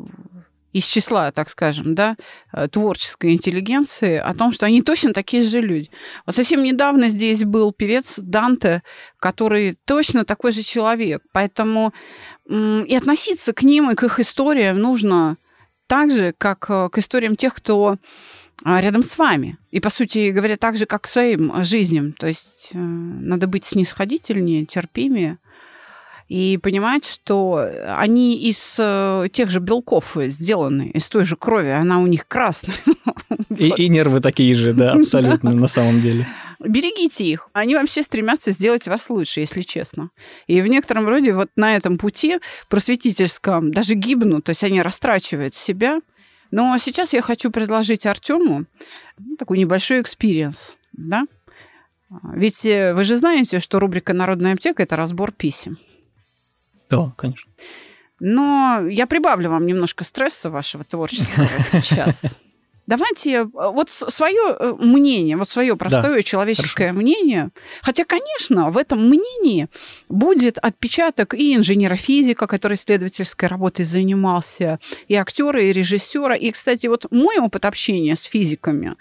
из 0.74 0.86
числа, 0.86 1.32
так 1.32 1.50
скажем, 1.50 1.96
да, 1.96 2.18
э, 2.52 2.68
творческой 2.68 3.34
интеллигенции 3.34 4.18
о 4.18 4.34
том, 4.34 4.52
что 4.52 4.66
они 4.66 4.82
точно 4.82 5.14
такие 5.14 5.44
же 5.44 5.62
люди. 5.62 5.90
Вот 6.26 6.36
совсем 6.36 6.64
недавно 6.64 7.10
здесь 7.10 7.44
был 7.44 7.72
певец 7.72 8.16
Данте, 8.18 8.84
который 9.20 9.78
точно 9.86 10.26
такой 10.26 10.52
же 10.52 10.64
человек. 10.64 11.22
Поэтому 11.32 11.94
и 12.50 12.96
относиться 12.96 13.54
к 13.54 13.64
ним 13.64 13.90
и 13.90 13.96
к 13.96 14.04
их 14.04 14.20
историям 14.20 14.80
нужно 14.80 15.38
так 15.88 16.12
же, 16.12 16.34
как 16.38 16.66
э, 16.70 16.90
к 16.90 16.98
историям 16.98 17.36
тех, 17.36 17.54
кто 17.54 17.98
а, 18.64 18.82
рядом 18.82 19.04
с 19.04 19.18
вами. 19.18 19.58
И, 19.72 19.80
по 19.80 19.90
сути 19.90 20.32
говоря, 20.32 20.58
так 20.58 20.76
же, 20.76 20.86
как 20.86 21.04
к 21.04 21.08
своим 21.08 21.52
э, 21.52 21.64
жизням. 21.64 22.14
То 22.14 22.28
есть 22.28 22.70
э, 22.74 22.78
надо 22.78 23.48
быть 23.48 23.66
снисходительнее, 23.66 24.66
терпимее 24.66 25.38
и 26.30 26.58
понимать, 26.58 27.06
что 27.06 27.70
они 27.98 28.36
из 28.38 28.78
э, 28.80 29.28
тех 29.32 29.50
же 29.50 29.60
белков 29.60 30.16
сделаны, 30.16 30.90
из 30.94 31.08
той 31.10 31.26
же 31.26 31.36
крови, 31.36 31.70
она 31.70 32.00
у 32.00 32.08
них 32.08 32.28
красная. 32.28 32.76
И, 33.58 33.68
и 33.68 33.88
нервы 33.88 34.20
такие 34.20 34.56
же, 34.56 34.74
да, 34.74 34.94
абсолютно, 34.94 35.52
на 35.52 35.68
самом 35.68 36.02
деле. 36.02 36.28
Берегите 36.60 37.26
их. 37.26 37.50
Они 37.54 37.76
вообще 37.76 38.04
стремятся 38.04 38.52
сделать 38.52 38.88
вас 38.88 39.10
лучше, 39.10 39.42
если 39.42 39.62
честно. 39.62 40.10
И 40.48 40.62
в 40.62 40.68
некотором 40.68 41.08
роде 41.08 41.34
вот 41.34 41.50
на 41.56 41.76
этом 41.76 41.98
пути 41.98 42.40
просветительском 42.70 43.72
даже 43.72 43.96
гибнут, 43.96 44.46
то 44.46 44.52
есть 44.52 44.64
они 44.64 44.82
растрачивают 44.82 45.56
себя. 45.56 46.00
Но 46.52 46.78
сейчас 46.78 47.14
я 47.14 47.22
хочу 47.22 47.52
предложить 47.52 48.06
Артему 48.06 48.66
ну, 49.18 49.36
такой 49.36 49.58
небольшой 49.58 50.02
experience, 50.02 50.78
да? 50.94 51.26
Ведь 52.34 52.66
э, 52.66 52.94
вы 52.94 53.04
же 53.04 53.18
знаете, 53.18 53.60
что 53.60 53.80
рубрика 53.80 54.14
«Народная 54.14 54.54
аптека»– 54.54 54.84
это 54.84 54.96
разбор 54.96 55.32
писем. 55.32 55.78
Да, 56.98 57.14
конечно. 57.18 57.52
Но 58.20 58.82
я 58.90 59.06
прибавлю 59.06 59.50
вам 59.50 59.66
немножко 59.66 60.04
стресса 60.04 60.50
вашего 60.50 60.84
творческого 60.84 61.50
сейчас. 61.60 62.38
Давайте 62.86 63.32
э, 63.32 63.46
вот 63.46 63.90
свое 63.90 64.76
мнение, 64.78 65.38
вот 65.38 65.50
свое 65.50 65.76
простое 65.78 66.22
человеческое 66.22 66.92
мнение. 66.92 67.50
Хотя, 67.82 68.04
конечно, 68.04 68.72
в 68.72 68.78
этом 68.78 69.08
мнении 69.08 69.68
будет 70.10 70.58
отпечаток 70.58 71.34
и 71.34 71.56
инженера-физика, 71.56 72.46
который 72.46 72.76
исследовательской 72.76 73.48
работой 73.48 73.86
занимался, 73.86 74.80
и 75.08 75.16
актера, 75.16 75.64
и 75.64 75.72
режиссера. 75.72 76.36
И, 76.36 76.52
кстати, 76.52 76.88
вот 76.88 77.10
мой 77.10 77.40
опыт 77.40 77.66
общения 77.66 78.16
с 78.16 78.24
физиками, 78.24 78.96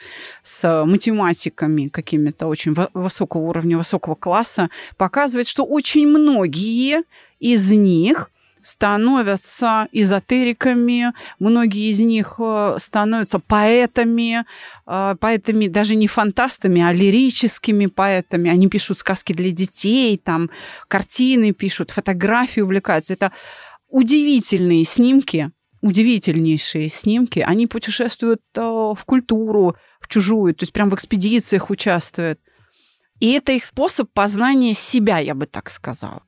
с 0.44 0.84
математиками 0.84 1.88
какими-то 1.88 2.46
очень 2.46 2.75
высокого 2.94 3.42
уровня, 3.42 3.78
высокого 3.78 4.14
класса, 4.14 4.70
показывает, 4.96 5.49
что 5.49 5.64
очень 5.64 6.06
многие 6.06 7.02
из 7.42 7.72
них 7.72 8.30
становятся 8.62 9.88
эзотериками, 9.90 11.12
многие 11.40 11.90
из 11.90 11.99
них 11.99 12.37
э, 12.38 12.76
становятся 12.78 13.40
поэтами, 13.40 14.44
э, 14.87 15.16
поэтами 15.18 15.66
даже 15.66 15.96
не 15.96 16.06
фантастами, 16.06 16.80
а 16.80 16.92
лирическими 16.92 17.87
поэтами. 17.87 18.49
Они 18.49 18.68
пишут 18.68 19.00
сказки 19.00 19.32
для 19.32 19.50
детей, 19.50 20.16
там 20.16 20.50
картины 20.87 21.52
пишут, 21.52 21.90
фотографии 21.90 22.61
увлекаются. 22.61 23.14
Это 23.14 23.32
удивительные 23.88 24.84
снимки, 24.84 25.50
удивительнейшие 25.80 26.88
снимки. 26.88 27.40
Они 27.40 27.66
путешествуют 27.66 28.42
э, 28.54 28.61
в 28.61 29.00
культуру, 29.04 29.75
в 30.00 30.06
чужую, 30.06 30.54
то 30.54 30.62
есть 30.62 30.72
прям 30.72 30.90
в 30.90 30.94
экспедициях 30.94 31.70
участвуют. 31.70 32.38
И 33.18 33.32
это 33.32 33.50
их 33.50 33.64
способ 33.64 34.08
познания 34.12 34.75
себя, 34.75 35.18
я 35.18 35.34
бы 35.34 35.46
так 35.46 35.68
сказала. 35.68 36.22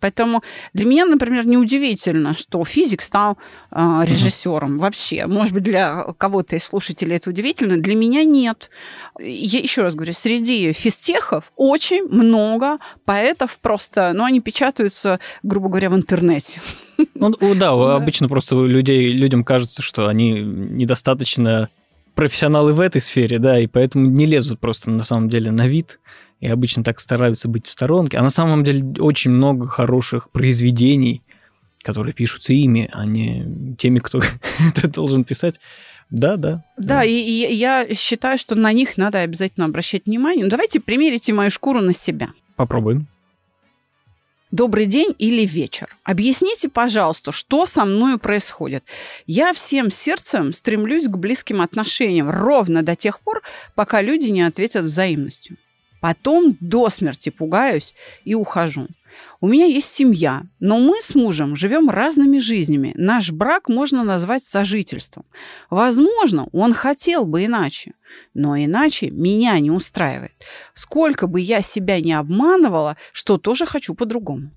Поэтому 0.00 0.42
для 0.72 0.84
меня, 0.84 1.06
например, 1.06 1.46
неудивительно, 1.46 2.36
что 2.36 2.64
физик 2.64 3.02
стал 3.02 3.38
э, 3.70 4.02
режиссером 4.04 4.76
mm-hmm. 4.76 4.80
вообще. 4.80 5.26
Может 5.26 5.54
быть, 5.54 5.62
для 5.62 6.04
кого-то 6.18 6.56
из 6.56 6.64
слушателей 6.64 7.16
это 7.16 7.30
удивительно, 7.30 7.78
для 7.78 7.94
меня 7.94 8.24
нет. 8.24 8.70
Я 9.18 9.60
еще 9.60 9.82
раз 9.82 9.94
говорю, 9.94 10.12
среди 10.12 10.72
физтехов 10.72 11.52
очень 11.56 12.06
много 12.08 12.78
поэтов 13.04 13.58
просто, 13.60 14.12
ну, 14.14 14.24
они 14.24 14.40
печатаются, 14.40 15.18
грубо 15.42 15.68
говоря, 15.68 15.90
в 15.90 15.96
интернете. 15.96 16.60
Ну, 17.14 17.34
да, 17.54 17.70
обычно 17.70 18.28
просто 18.28 18.56
людей, 18.56 19.12
людям 19.12 19.44
кажется, 19.44 19.82
что 19.82 20.08
они 20.08 20.32
недостаточно 20.32 21.68
профессионалы 22.14 22.72
в 22.72 22.80
этой 22.80 23.00
сфере, 23.00 23.38
да, 23.38 23.60
и 23.60 23.66
поэтому 23.66 24.06
не 24.06 24.26
лезут 24.26 24.58
просто 24.58 24.90
на 24.90 25.04
самом 25.04 25.28
деле 25.28 25.50
на 25.50 25.68
вид 25.68 26.00
и 26.40 26.46
обычно 26.46 26.84
так 26.84 27.00
стараются 27.00 27.48
быть 27.48 27.66
в 27.66 27.70
сторонке. 27.70 28.18
А 28.18 28.22
на 28.22 28.30
самом 28.30 28.64
деле 28.64 28.84
очень 29.00 29.30
много 29.30 29.66
хороших 29.66 30.30
произведений, 30.30 31.22
которые 31.82 32.12
пишутся 32.12 32.52
ими, 32.52 32.88
а 32.92 33.04
не 33.06 33.74
теми, 33.78 33.98
кто 33.98 34.20
это 34.76 34.88
должен 34.88 35.24
писать. 35.24 35.56
Да, 36.10 36.36
да. 36.36 36.64
Да, 36.76 37.02
и, 37.04 37.10
и 37.10 37.52
я 37.54 37.92
считаю, 37.94 38.38
что 38.38 38.54
на 38.54 38.72
них 38.72 38.96
надо 38.96 39.20
обязательно 39.20 39.66
обращать 39.66 40.06
внимание. 40.06 40.44
Ну, 40.44 40.50
давайте 40.50 40.78
примерите 40.78 41.32
мою 41.32 41.50
шкуру 41.50 41.80
на 41.80 41.92
себя. 41.92 42.30
Попробуем. 42.54 43.08
Добрый 44.52 44.86
день 44.86 45.12
или 45.18 45.44
вечер. 45.44 45.96
Объясните, 46.04 46.68
пожалуйста, 46.68 47.32
что 47.32 47.66
со 47.66 47.84
мной 47.84 48.16
происходит. 48.18 48.84
Я 49.26 49.52
всем 49.52 49.90
сердцем 49.90 50.52
стремлюсь 50.52 51.08
к 51.08 51.16
близким 51.16 51.60
отношениям 51.60 52.30
ровно 52.30 52.82
до 52.82 52.94
тех 52.94 53.20
пор, 53.20 53.42
пока 53.74 54.00
люди 54.00 54.28
не 54.28 54.42
ответят 54.42 54.84
взаимностью. 54.84 55.56
Потом 56.00 56.56
до 56.60 56.88
смерти 56.90 57.30
пугаюсь 57.30 57.94
и 58.24 58.34
ухожу. 58.34 58.88
У 59.40 59.48
меня 59.48 59.64
есть 59.66 59.92
семья, 59.92 60.42
но 60.60 60.78
мы 60.78 61.00
с 61.00 61.14
мужем 61.14 61.56
живем 61.56 61.88
разными 61.88 62.38
жизнями. 62.38 62.92
Наш 62.96 63.32
брак 63.32 63.68
можно 63.68 64.04
назвать 64.04 64.44
сожительством. 64.44 65.24
Возможно, 65.70 66.48
он 66.52 66.74
хотел 66.74 67.24
бы 67.24 67.44
иначе, 67.44 67.92
но 68.34 68.56
иначе 68.56 69.10
меня 69.10 69.58
не 69.58 69.70
устраивает. 69.70 70.34
Сколько 70.74 71.26
бы 71.26 71.40
я 71.40 71.62
себя 71.62 72.00
не 72.00 72.12
обманывала, 72.12 72.96
что 73.12 73.38
тоже 73.38 73.66
хочу 73.66 73.94
по-другому. 73.94 74.50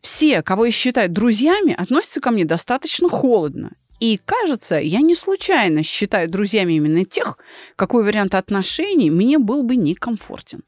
Все, 0.00 0.42
кого 0.42 0.66
я 0.66 0.70
считаю 0.70 1.08
друзьями, 1.08 1.72
относятся 1.72 2.20
ко 2.20 2.30
мне 2.30 2.44
достаточно 2.44 3.08
холодно 3.08 3.72
и 4.04 4.20
кажется, 4.22 4.76
я 4.78 5.00
не 5.00 5.14
случайно 5.14 5.82
считаю 5.82 6.28
друзьями 6.28 6.74
именно 6.74 7.06
тех, 7.06 7.38
какой 7.74 8.04
вариант 8.04 8.34
отношений 8.34 9.10
мне 9.10 9.38
был 9.38 9.62
бы 9.62 9.76
некомфортен. 9.76 10.62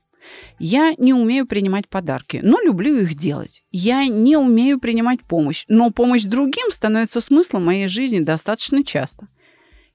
Я 0.58 0.94
не 0.96 1.12
умею 1.12 1.46
принимать 1.46 1.86
подарки, 1.86 2.40
но 2.42 2.58
люблю 2.62 2.96
их 2.96 3.14
делать. 3.14 3.62
Я 3.70 4.06
не 4.06 4.38
умею 4.38 4.80
принимать 4.80 5.22
помощь, 5.22 5.66
но 5.68 5.90
помощь 5.90 6.22
другим 6.22 6.72
становится 6.72 7.20
смыслом 7.20 7.66
моей 7.66 7.88
жизни 7.88 8.20
достаточно 8.20 8.82
часто. 8.82 9.28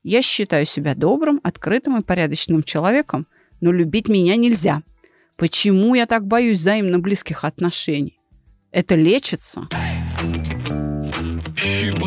Я 0.03 0.21
считаю 0.21 0.67
себя 0.67 0.93
добрым, 0.93 1.41
открытым 1.43 1.99
и 1.99 2.03
порядочным 2.03 2.61
человеком, 2.61 3.25
но 3.59 3.71
любить 3.71 4.07
меня 4.07 4.35
нельзя. 4.35 4.83
Почему 5.35 5.95
я 5.95 6.05
так 6.05 6.27
боюсь 6.27 6.59
взаимно 6.59 6.99
близких 6.99 7.43
отношений? 7.43 8.19
Это 8.71 8.93
лечится. 8.93 9.67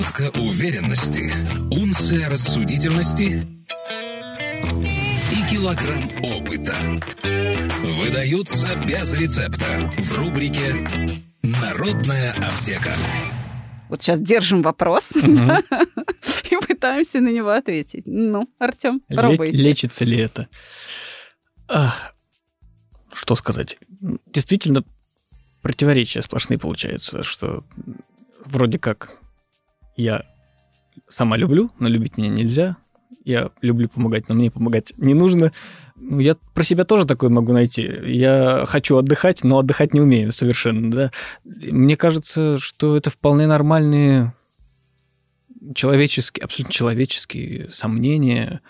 Щепотка 0.04 0.38
уверенности, 0.38 1.32
унция 1.70 2.28
рассудительности 2.28 3.46
и 5.32 5.50
килограмм 5.50 6.10
опыта. 6.22 6.74
Выдаются 7.82 8.68
без 8.86 9.14
рецепта 9.18 9.90
в 9.96 10.18
рубрике 10.18 10.74
«Народная 11.42 12.32
аптека». 12.32 12.90
Вот 13.88 14.02
сейчас 14.02 14.20
держим 14.20 14.60
вопрос 14.62 15.12
и 15.16 16.56
пытаемся 16.66 17.20
на 17.20 17.30
него 17.30 17.50
ответить. 17.50 18.02
Ну, 18.04 18.50
Артем, 18.58 19.00
пробуйте. 19.08 19.56
Лечится 19.56 20.04
ли 20.04 20.18
это? 20.18 20.48
Что 23.12 23.34
сказать? 23.36 23.78
Действительно, 24.26 24.84
противоречия 25.62 26.20
сплошные 26.20 26.58
получается, 26.58 27.22
что 27.22 27.64
вроде 28.44 28.78
как 28.78 29.23
я 29.96 30.24
сама 31.08 31.36
люблю, 31.36 31.70
но 31.78 31.88
любить 31.88 32.16
меня 32.16 32.28
нельзя. 32.28 32.76
Я 33.24 33.50
люблю 33.62 33.88
помогать, 33.88 34.28
но 34.28 34.34
мне 34.34 34.50
помогать 34.50 34.92
не 34.98 35.14
нужно. 35.14 35.52
Ну, 35.96 36.18
я 36.18 36.36
про 36.52 36.62
себя 36.62 36.84
тоже 36.84 37.06
такое 37.06 37.30
могу 37.30 37.52
найти. 37.52 37.82
Я 37.82 38.64
хочу 38.66 38.96
отдыхать, 38.96 39.44
но 39.44 39.58
отдыхать 39.58 39.94
не 39.94 40.00
умею 40.00 40.32
совершенно. 40.32 40.90
Да? 40.90 41.10
Мне 41.44 41.96
кажется, 41.96 42.58
что 42.58 42.96
это 42.96 43.10
вполне 43.10 43.46
нормальные 43.46 44.34
человеческие, 45.74 46.44
абсолютно 46.44 46.74
человеческие 46.74 47.70
сомнения 47.70 48.60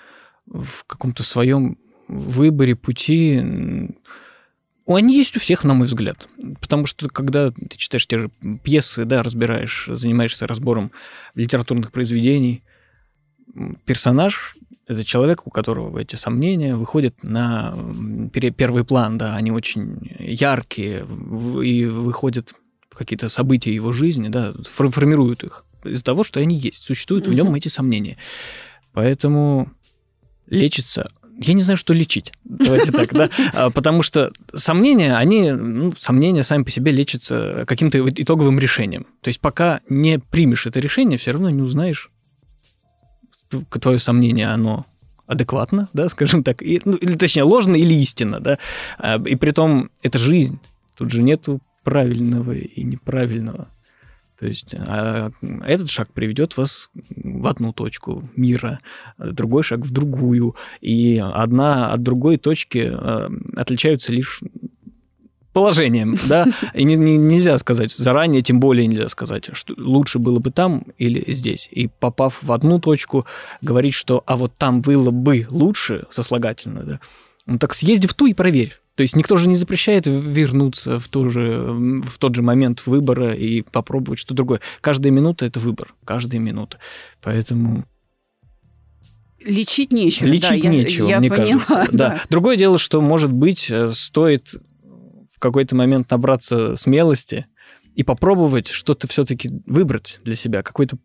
в 0.47 0.85
каком-то 0.87 1.25
своем 1.25 1.79
выборе 2.07 2.77
пути 2.77 3.43
они 4.87 5.17
есть 5.17 5.37
у 5.37 5.41
всех, 5.41 5.65
на 5.65 5.75
мой 5.75 5.87
взгляд. 5.87 6.29
Потому 6.61 6.87
что 6.87 7.09
когда 7.09 7.51
ты 7.51 7.77
читаешь 7.77 8.07
те 8.07 8.19
же 8.19 8.31
пьесы, 8.63 9.05
да, 9.05 9.23
разбираешь, 9.23 9.89
занимаешься 9.91 10.47
разбором 10.47 10.93
литературных 11.35 11.91
произведений, 11.91 12.63
персонаж— 13.87 14.57
это 14.87 15.05
человек, 15.05 15.47
у 15.47 15.51
которого 15.51 15.99
эти 15.99 16.17
сомнения 16.17 16.77
выходят 16.77 17.23
на 17.23 17.75
первый 18.33 18.85
план, 18.85 19.17
да, 19.17 19.37
они 19.37 19.51
очень 19.51 20.11
яркие 20.19 21.07
и 21.63 21.87
выходят 21.87 22.53
в 22.91 22.97
какие-то 22.97 23.29
события 23.31 23.75
его 23.75 23.93
жизни, 23.93 24.29
да, 24.29 24.55
формируют 24.71 25.45
их 25.45 25.65
из-за 25.85 26.05
того, 26.05 26.23
что 26.23 26.41
они 26.41 26.57
есть, 26.57 26.83
существуют 26.83 27.27
в 27.27 27.33
нем 27.33 27.55
эти 27.55 27.69
сомнения. 27.69 28.19
Поэтому 28.93 29.73
лечится 30.47 31.11
я 31.39 31.55
не 31.55 31.63
знаю, 31.63 31.77
что 31.77 31.93
лечить. 31.93 32.33
Давайте 32.45 32.93
так, 32.93 33.13
да. 33.13 33.31
А, 33.53 33.71
потому 33.71 34.03
что 34.03 34.33
сомнения, 34.55 35.17
они, 35.17 35.53
ну, 35.53 35.93
сомнения 35.99 36.43
сами 36.43 36.63
по 36.63 36.71
себе 36.71 36.93
лечатся 36.93 37.65
каким-то 37.67 37.99
итоговым 38.09 38.59
решением. 38.59 39.07
То 39.21 39.29
есть 39.29 39.41
пока 39.41 39.81
не 39.89 40.19
примешь 40.19 40.67
это 40.67 40.81
решение, 40.81 41.19
все 41.19 41.33
равно 41.33 41.51
не 41.51 41.63
узнаешь, 41.63 42.11
твое 43.71 43.99
сомнение, 43.99 44.47
оно 44.49 44.87
адекватно, 45.27 45.89
да, 45.93 46.09
скажем 46.11 46.43
так, 46.43 46.63
и, 46.63 46.81
ну, 46.85 46.95
или 46.95 47.17
точнее 47.17 47.45
ложно 47.45 47.77
или 47.77 47.95
истинно, 47.95 48.41
да. 48.41 48.59
А, 48.99 49.21
и 49.25 49.35
при 49.37 49.51
том 49.51 49.91
это 50.03 50.19
жизнь. 50.19 50.59
Тут 50.97 51.11
же 51.11 51.23
нету 51.23 51.61
правильного 51.83 52.53
и 52.53 52.83
неправильного. 52.83 53.69
То 54.39 54.47
есть 54.47 54.75
а 54.75 55.31
этот 55.63 55.91
шаг 55.91 56.13
приведет 56.13 56.57
вас 56.57 56.91
в 56.95 57.47
одну 57.47 57.73
точку 57.73 58.29
мира, 58.37 58.81
другой 59.19 59.63
шаг 59.63 59.81
в 59.81 59.93
другую, 59.93 60.57
и 60.81 61.19
одна 61.19 61.93
от 61.93 62.03
другой 62.03 62.37
точки 62.39 62.91
э, 62.93 63.31
отличаются 63.57 64.13
лишь 64.13 64.41
положением, 65.55 66.17
да, 66.27 66.49
и 66.75 66.85
не, 66.85 66.97
не, 66.97 67.17
нельзя 67.17 67.57
сказать 67.57 67.93
заранее, 67.93 68.43
тем 68.43 68.61
более 68.61 68.87
нельзя 68.87 69.09
сказать, 69.09 69.49
что 69.53 69.75
лучше 69.79 70.19
было 70.19 70.41
бы 70.41 70.51
там 70.51 70.85
или 70.99 71.33
здесь. 71.33 71.69
И 71.71 71.87
попав 71.87 72.43
в 72.43 72.53
одну 72.53 72.81
точку, 72.81 73.25
говорить, 73.63 73.95
что 73.95 74.23
а 74.27 74.37
вот 74.37 74.55
там 74.59 74.83
было 74.83 75.11
бы 75.11 75.47
лучше, 75.49 76.07
сослагательно, 76.11 76.83
да, 76.83 77.01
ну 77.47 77.59
так 77.59 77.73
съезди 77.73 78.07
в 78.07 78.15
ту 78.15 78.27
и 78.27 78.35
проверь. 78.35 78.75
То 78.95 79.03
есть 79.03 79.17
никто 79.17 79.37
же 79.37 79.49
не 79.49 79.57
запрещает 79.57 80.07
вернуться 80.07 81.01
в, 81.01 81.09
ту 81.09 81.29
же, 81.29 81.73
в 82.07 82.19
тот 82.19 82.35
же 82.35 82.43
момент 82.43 82.87
выбора 82.87 83.35
и 83.35 83.63
попробовать 83.63 84.21
что-то 84.21 84.35
другое. 84.35 84.61
Каждая 84.81 85.11
минута– 85.11 85.45
это 85.47 85.59
выбор. 85.59 85.95
Каждая 86.05 86.41
минута. 86.41 86.79
Поэтому... 87.21 87.85
Лечить 89.41 89.93
нечего. 89.93 90.29
Лечить 90.29 90.63
да, 90.63 90.69
нечего, 90.69 91.09
я, 91.09 91.19
мне 91.19 91.29
я 91.29 91.35
поняла, 91.35 91.61
кажется. 91.61 91.89
Да. 91.93 92.09
да. 92.11 92.21
Другое 92.31 92.57
дело, 92.57 92.79
что, 92.79 93.01
может 93.01 93.33
быть, 93.33 93.67
э, 93.69 93.93
стоит 93.95 94.55
в 95.35 95.39
какой-то 95.39 95.75
момент 95.75 96.11
набраться 96.11 96.77
смелости 96.77 97.47
и 97.95 98.05
попробовать 98.05 98.69
что-то 98.69 99.07
все-таки 99.09 99.51
выбрать 99.67 100.21
для 100.25 100.35
себя, 100.35 100.63
какой-то 100.63 100.97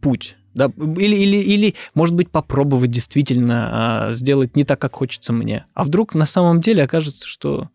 путь 0.00 0.36
да, 0.56 0.72
или, 0.74 1.14
или, 1.14 1.36
или, 1.36 1.74
может 1.92 2.14
быть, 2.14 2.30
попробовать 2.30 2.90
действительно 2.90 4.08
а, 4.08 4.14
сделать 4.14 4.56
не 4.56 4.64
так, 4.64 4.80
как 4.80 4.96
хочется 4.96 5.34
мне. 5.34 5.66
А 5.74 5.84
вдруг 5.84 6.14
на 6.14 6.24
самом 6.24 6.62
деле 6.62 6.82
окажется, 6.82 7.26
что 7.26 7.68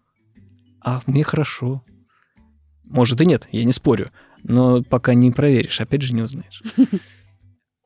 а, 0.84 1.02
мне 1.06 1.24
хорошо. 1.24 1.84
Может 2.88 3.22
и 3.22 3.26
нет, 3.28 3.48
я 3.52 3.64
не 3.66 3.72
спорю. 3.72 4.10
Но 4.44 4.82
пока 4.82 5.14
не 5.14 5.30
проверишь, 5.30 5.80
опять 5.80 6.02
же 6.02 6.14
не 6.14 6.24
узнаешь. 6.24 6.62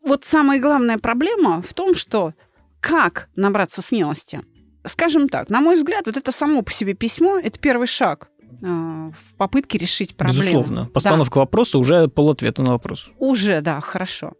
Вот 0.07 0.23
самая 0.23 0.59
главная 0.59 0.99
проблема 0.99 1.63
в 1.63 1.73
том, 1.73 1.95
что 1.95 2.35
как 2.79 3.29
набраться 3.35 3.81
смелости. 3.81 4.41
Скажем 4.85 5.29
так, 5.29 5.49
на 5.49 5.61
мой 5.61 5.77
взгляд, 5.77 6.05
вот 6.05 6.15
это 6.15 6.31
само 6.31 6.61
по 6.61 6.71
себе 6.71 6.93
письмо– 6.93 7.39
это 7.43 7.57
первый 7.57 7.87
шаг 7.87 8.29
э, 8.61 8.65
в 8.67 9.35
попытке 9.35 9.79
решить 9.79 10.15
проблему. 10.15 10.41
Безусловно. 10.43 10.85
Постановка 10.93 11.33
да. 11.33 11.39
вопроса 11.39 11.79
уже 11.79 12.07
полответа 12.07 12.61
на 12.61 12.73
вопрос. 12.73 13.09
Уже, 13.17 13.61
да, 13.61 13.81
хорошо. 13.81 14.33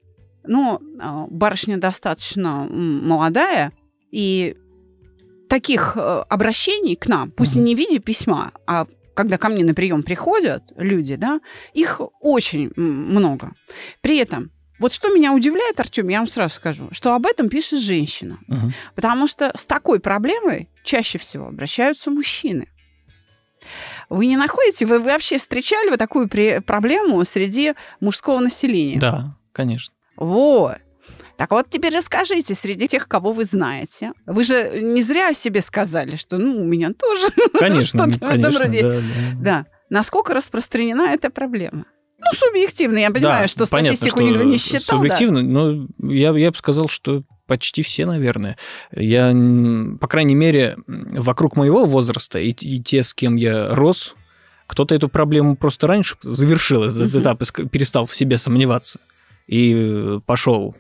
Но 0.48 0.80
э, 0.82 1.26
барышня 1.30 1.78
достаточно 1.78 2.68
молодая, 2.70 3.72
и 4.12 4.56
таких 5.50 5.94
э, 5.96 6.24
обращений 6.30 6.96
к 6.96 7.08
нам, 7.08 7.32
пусть 7.32 7.56
и 7.56 7.60
не 7.60 7.76
в 7.76 7.78
виде 7.78 8.00
письма, 8.00 8.52
а 8.66 8.88
когда 9.14 9.38
ко 9.38 9.50
мне 9.50 9.64
на 9.64 9.74
прием 9.74 10.04
приходят 10.04 10.64
люди, 10.76 11.16
да, 11.16 11.40
их 11.74 12.02
очень 12.20 12.72
много. 12.76 13.54
При 14.02 14.18
этом 14.18 14.52
вот 14.80 14.94
что 14.94 15.14
меня 15.14 15.34
удивляет, 15.34 15.80
Артем, 15.80 16.10
я 16.10 16.20
вам 16.20 16.28
сразу 16.28 16.56
скажу, 16.56 16.90
что 16.92 17.14
об 17.14 17.26
этом 17.26 17.48
пишет 17.48 17.80
женщина. 17.80 18.40
Угу. 18.48 18.74
Потому 18.96 19.28
что 19.28 19.52
с 19.56 19.66
такой 19.66 20.00
проблемой 20.00 20.70
чаще 20.84 21.18
всего 21.18 21.48
обращаются 21.48 22.12
мужчины. 22.12 22.68
Вы 24.10 24.28
не 24.28 24.38
находите, 24.38 24.86
вы, 24.86 25.00
вообще 25.00 25.38
встречали 25.38 25.90
вы 25.90 25.98
такую 25.98 26.30
проблему 26.30 27.24
среди 27.24 27.74
мужского 28.00 28.40
населения? 28.40 29.00
Да, 29.00 29.38
конечно. 29.54 29.95
Вот. 30.18 30.78
Так 31.38 31.52
вот, 31.52 31.68
теперь 31.70 31.96
расскажите 31.96 32.56
среди 32.56 32.88
тех, 32.88 33.08
кого 33.08 33.34
вы 33.34 33.44
знаете. 33.44 34.14
Вы 34.26 34.44
же 34.44 34.80
не 34.82 35.02
зря 35.02 35.30
о 35.30 35.34
себе 35.34 35.62
сказали, 35.62 36.16
что 36.16 36.38
ну, 36.38 36.62
у 36.62 36.64
меня 36.64 36.94
тоже. 36.94 37.28
Конечно, 37.60 38.06
конечно. 38.20 38.68
Да, 38.68 38.90
да. 38.90 39.02
да. 39.40 39.66
Насколько 39.90 40.34
распространена 40.34 41.04
эта 41.14 41.30
проблема? 41.30 41.86
Ну, 42.18 42.32
субъективно, 42.34 42.98
я 42.98 43.12
понимаю, 43.12 43.44
да, 43.44 43.48
что 43.48 43.66
статистику 43.66 44.18
понятно, 44.18 44.36
что 44.36 44.44
никто 44.44 44.44
не 44.44 44.58
считал. 44.58 44.98
Субъективно, 44.98 45.44
да. 45.44 45.48
но 45.48 45.88
я, 46.12 46.36
я 46.36 46.52
бы 46.52 46.58
сказал, 46.58 46.88
что 46.88 47.24
почти 47.46 47.84
все, 47.84 48.06
наверное. 48.06 48.58
Я, 48.92 49.32
по 50.00 50.08
крайней 50.08 50.36
мере, 50.36 50.78
вокруг 50.88 51.56
моего 51.56 51.86
возраста 51.86 52.40
и, 52.40 52.50
и 52.50 52.82
те, 52.82 53.04
с 53.04 53.14
кем 53.14 53.36
я 53.36 53.76
рос, 53.76 54.16
кто-то 54.66 54.96
эту 54.96 55.10
проблему 55.10 55.56
просто 55.56 55.86
раньше 55.86 56.16
завершил 56.24 56.84
этот 56.84 57.14
этап, 57.14 57.44
перестал 57.70 58.06
в 58.06 58.16
себе 58.16 58.38
сомневаться 58.38 59.00
и 59.48 60.20
пошел 60.26 60.76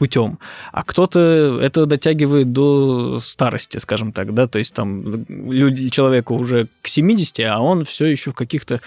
путем. 0.00 0.38
А 0.72 0.82
кто-то 0.82 1.60
это 1.60 1.84
дотягивает 1.84 2.52
до 2.52 3.18
старости, 3.18 3.76
скажем 3.76 4.12
так, 4.12 4.32
да, 4.32 4.48
то 4.48 4.58
есть 4.58 4.74
там 4.74 5.26
люди, 5.28 5.90
человеку 5.90 6.36
уже 6.36 6.68
к 6.80 6.88
70, 6.88 7.40
а 7.40 7.60
он 7.60 7.84
все 7.84 8.06
еще 8.06 8.32
в 8.32 8.34
каких-то 8.34 8.80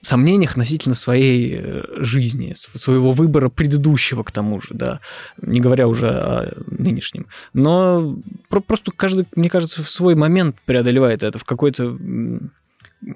сомнениях 0.00 0.52
относительно 0.52 0.94
своей 0.94 1.58
э, 1.60 1.82
жизни, 1.96 2.54
своего 2.74 3.10
выбора 3.10 3.48
предыдущего 3.48 4.22
к 4.22 4.30
тому 4.30 4.60
же, 4.60 4.68
да, 4.74 5.00
не 5.42 5.60
говоря 5.60 5.88
уже 5.88 6.08
о 6.08 6.52
нынешнем. 6.66 7.26
Но 7.52 8.16
просто 8.48 8.92
каждый, 8.94 9.26
мне 9.34 9.48
кажется, 9.48 9.82
в 9.82 9.90
свой 9.90 10.14
момент 10.14 10.56
преодолевает 10.64 11.24
это, 11.24 11.38
в 11.38 11.44
какой-то 11.44 11.98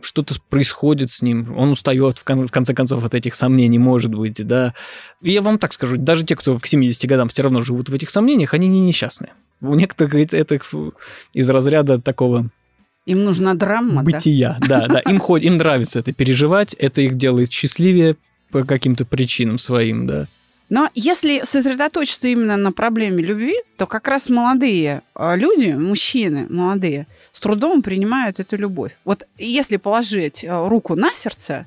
что-то 0.01 0.35
происходит 0.49 1.11
с 1.11 1.23
ним, 1.23 1.57
он 1.57 1.71
устает 1.71 2.19
в, 2.19 2.25
конце 2.25 2.75
концов 2.75 3.05
от 3.05 3.15
этих 3.15 3.35
сомнений, 3.35 3.79
может 3.79 4.15
быть, 4.15 4.47
да. 4.47 4.75
И 5.21 5.33
я 5.33 5.43
вам 5.43 5.59
так 5.59 5.73
скажу, 5.73 5.97
даже 5.97 6.25
те, 6.25 6.37
кто 6.37 6.59
к 6.59 6.67
70 6.67 7.05
годам 7.09 7.29
все 7.29 7.43
равно 7.43 7.62
живут 7.62 7.89
в 7.89 7.95
этих 7.95 8.11
сомнениях, 8.11 8.55
они 8.55 8.69
не 8.69 8.81
несчастные. 8.81 9.33
У 9.61 9.75
некоторых 9.75 10.15
это 10.33 10.59
из 11.33 11.51
разряда 11.51 12.01
такого 12.01 12.51
им 13.05 13.25
нужна 13.25 13.55
драма, 13.55 14.03
бытия. 14.05 14.59
Да, 14.61 14.87
да, 14.87 14.89
да. 14.89 15.01
Им, 15.01 15.19
хоть, 15.19 15.43
им 15.43 15.57
нравится 15.57 15.99
это 15.99 16.12
переживать, 16.12 16.75
это 16.75 17.01
их 17.01 17.17
делает 17.17 17.51
счастливее 17.51 18.17
по 18.51 18.62
каким-то 18.62 19.05
причинам 19.05 19.59
своим, 19.59 20.07
да. 20.07 20.29
Но 20.69 20.89
если 20.95 21.43
сосредоточиться 21.45 22.29
именно 22.29 22.57
на 22.57 22.73
проблеме 22.73 23.23
любви, 23.23 23.57
то 23.77 23.87
как 23.87 24.09
раз 24.09 24.29
молодые 24.29 25.03
а, 25.15 25.37
люди, 25.37 25.73
мужчины 25.73 26.47
молодые, 26.49 27.07
с 27.32 27.40
трудом 27.40 27.82
принимают 27.82 28.40
эту 28.40 28.56
любовь. 28.56 28.97
Вот 29.04 29.26
если 29.38 29.76
положить 29.76 30.45
а, 30.45 30.68
руку 30.68 30.95
на 30.95 31.12
сердце, 31.12 31.66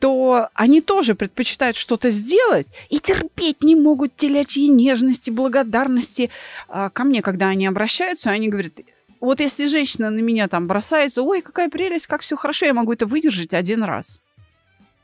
то 0.00 0.48
они 0.54 0.80
тоже 0.80 1.14
предпочитают 1.14 1.76
что-то 1.76 2.10
сделать 2.10 2.66
и 2.90 2.98
терпеть 2.98 3.62
не 3.62 3.76
могут 3.76 4.16
телячьи 4.16 4.68
нежности, 4.68 5.30
благодарности. 5.30 6.30
А, 6.68 6.90
ко 6.90 7.04
мне, 7.04 7.22
когда 7.22 7.48
они 7.48 7.66
обращаются, 7.66 8.30
они 8.30 8.48
говорят, 8.48 8.72
вот 9.20 9.40
если 9.40 9.66
женщина 9.66 10.10
на 10.10 10.20
меня 10.20 10.48
там 10.48 10.66
бросается, 10.66 11.22
ой, 11.22 11.40
какая 11.40 11.68
прелесть, 11.70 12.06
как 12.06 12.22
все 12.22 12.36
хорошо, 12.36 12.66
я 12.66 12.74
могу 12.74 12.92
это 12.92 13.06
выдержать 13.06 13.54
один 13.54 13.82
раз. 13.82 14.20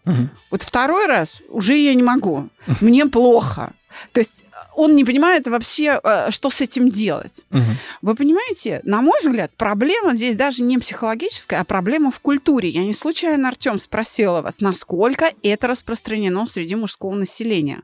Угу. 0.04 0.28
Вот 0.50 0.62
второй 0.62 1.06
раз 1.06 1.40
уже 1.48 1.76
я 1.76 1.94
не 1.94 2.02
могу. 2.02 2.48
Мне 2.80 3.06
плохо. 3.06 3.72
То 4.12 4.20
есть 4.20 4.44
он 4.80 4.96
не 4.96 5.04
понимает 5.04 5.46
вообще, 5.46 6.00
э, 6.02 6.30
что 6.30 6.48
с 6.48 6.62
этим 6.62 6.90
делать. 6.90 7.44
Угу. 7.50 7.60
Вы 8.00 8.14
понимаете, 8.14 8.80
на 8.84 9.02
мой 9.02 9.20
взгляд, 9.22 9.52
проблема 9.54 10.16
здесь 10.16 10.36
даже 10.36 10.62
не 10.62 10.78
психологическая, 10.78 11.60
а 11.60 11.64
проблема 11.64 12.10
в 12.10 12.18
культуре. 12.20 12.70
Я 12.70 12.86
не 12.86 12.94
случайно, 12.94 13.48
Артем, 13.48 13.78
спросила 13.78 14.40
вас, 14.40 14.60
насколько 14.60 15.32
это 15.42 15.66
распространено 15.66 16.46
среди 16.46 16.76
мужского 16.76 17.14
населения. 17.14 17.82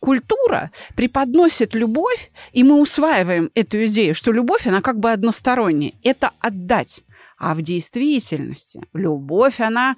Культура 0.00 0.70
преподносит 0.94 1.74
любовь, 1.74 2.30
и 2.52 2.62
мы 2.62 2.78
усваиваем 2.80 3.50
эту 3.54 3.86
идею, 3.86 4.14
что 4.14 4.30
любовь, 4.30 4.66
она 4.66 4.82
как 4.82 5.00
бы 5.00 5.10
односторонняя. 5.10 5.92
Это 6.02 6.30
отдать. 6.40 7.00
А 7.38 7.54
в 7.54 7.62
действительности 7.62 8.82
любовь, 8.92 9.60
она 9.60 9.96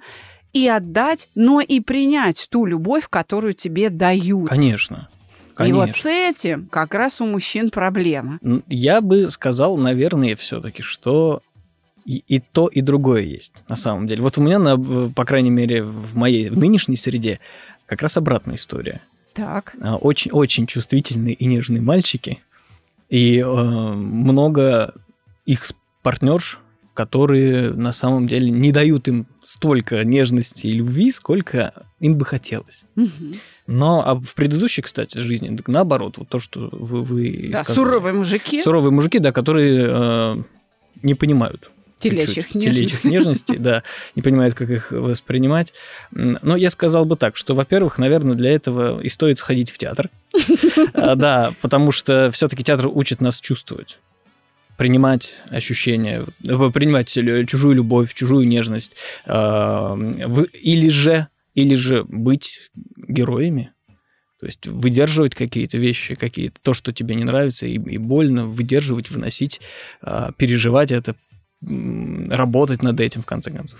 и 0.53 0.65
отдать, 0.67 1.27
но 1.35 1.59
и 1.59 1.81
принять 1.81 2.47
ту 2.49 2.65
любовь, 2.65 3.09
которую 3.09 3.53
тебе 3.53 3.89
дают. 3.89 4.47
Конечно. 4.47 5.09
Конечно. 5.53 5.83
И 5.83 5.87
вот 5.87 5.95
с 5.95 6.05
этим 6.05 6.67
как 6.67 6.93
раз 6.93 7.21
у 7.21 7.25
мужчин 7.25 7.69
проблема. 7.69 8.39
Я 8.67 9.01
бы 9.01 9.29
сказал, 9.31 9.77
наверное, 9.77 10.35
все-таки, 10.35 10.81
что 10.83 11.41
и, 12.05 12.23
и 12.27 12.39
то, 12.39 12.67
и 12.67 12.81
другое 12.81 13.21
есть 13.21 13.63
на 13.67 13.75
самом 13.75 14.07
деле. 14.07 14.21
Вот 14.21 14.37
у 14.37 14.41
меня, 14.41 14.59
на, 14.59 14.77
по 15.09 15.25
крайней 15.25 15.49
мере, 15.49 15.83
в 15.83 16.15
моей 16.15 16.49
в 16.49 16.57
нынешней 16.57 16.95
среде 16.95 17.39
как 17.85 18.01
раз 18.01 18.17
обратная 18.17 18.55
история. 18.55 19.01
Так. 19.33 19.73
Очень-очень 20.01 20.65
а, 20.65 20.67
чувствительные 20.67 21.35
и 21.35 21.45
нежные 21.45 21.81
мальчики. 21.81 22.41
И 23.09 23.39
э, 23.39 23.45
много 23.45 24.93
их 25.45 25.65
партнерш, 26.01 26.59
которые 27.01 27.71
на 27.71 27.93
самом 27.93 28.27
деле 28.27 28.51
не 28.51 28.71
дают 28.71 29.07
им 29.07 29.25
столько 29.41 30.03
нежности 30.03 30.67
и 30.67 30.73
любви, 30.73 31.11
сколько 31.11 31.73
им 31.99 32.15
бы 32.15 32.25
хотелось. 32.25 32.83
Угу. 32.95 33.09
Но 33.65 34.07
а 34.07 34.13
в 34.13 34.35
предыдущей, 34.35 34.83
кстати, 34.83 35.17
жизни, 35.17 35.57
наоборот, 35.65 36.19
вот 36.19 36.29
то, 36.29 36.37
что 36.37 36.69
вы, 36.71 37.01
вы 37.01 37.49
да, 37.51 37.63
сказали. 37.63 37.85
суровые 37.85 38.13
мужики. 38.13 38.61
Суровые 38.61 38.91
мужики, 38.91 39.17
да, 39.17 39.31
которые 39.31 39.87
э, 39.89 40.43
не 41.01 41.15
понимают 41.15 41.71
телечих 41.97 42.53
нежностей. 42.53 42.85
Телечих 42.85 43.03
нежностей, 43.03 43.57
да, 43.57 43.83
не 44.15 44.21
понимают, 44.21 44.53
как 44.53 44.69
их 44.69 44.91
воспринимать. 44.91 45.73
Но 46.11 46.55
я 46.55 46.69
сказал 46.69 47.05
бы 47.05 47.15
так, 47.15 47.35
что, 47.35 47.55
во-первых, 47.55 47.97
наверное, 47.97 48.33
для 48.33 48.51
этого 48.51 49.01
и 49.01 49.09
стоит 49.09 49.39
сходить 49.39 49.71
в 49.71 49.77
театр. 49.79 50.09
А, 50.93 51.15
да, 51.15 51.53
потому 51.61 51.91
что 51.91 52.29
все-таки 52.31 52.63
театр 52.63 52.87
учит 52.87 53.21
нас 53.21 53.39
чувствовать 53.39 53.97
принимать 54.81 55.35
ощущения, 55.49 56.25
принимать 56.41 57.07
чужую 57.47 57.75
любовь, 57.75 58.15
чужую 58.15 58.47
нежность, 58.47 58.95
а, 59.27 59.95
или 59.95 60.89
же, 60.89 61.27
или 61.53 61.75
же 61.75 62.03
быть 62.03 62.71
героями, 62.97 63.73
то 64.39 64.47
есть 64.47 64.65
выдерживать 64.65 65.35
какие-то 65.35 65.77
вещи, 65.77 66.15
какие-то 66.15 66.57
то, 66.63 66.73
что 66.73 66.91
тебе 66.93 67.13
не 67.13 67.25
нравится, 67.25 67.67
и, 67.67 67.73
и 67.75 67.99
больно 67.99 68.47
выдерживать, 68.47 69.11
выносить, 69.11 69.61
а, 70.01 70.31
переживать 70.31 70.91
это, 70.91 71.15
работать 71.61 72.81
над 72.81 72.99
этим, 72.99 73.21
в 73.21 73.27
конце 73.27 73.51
концов. 73.51 73.79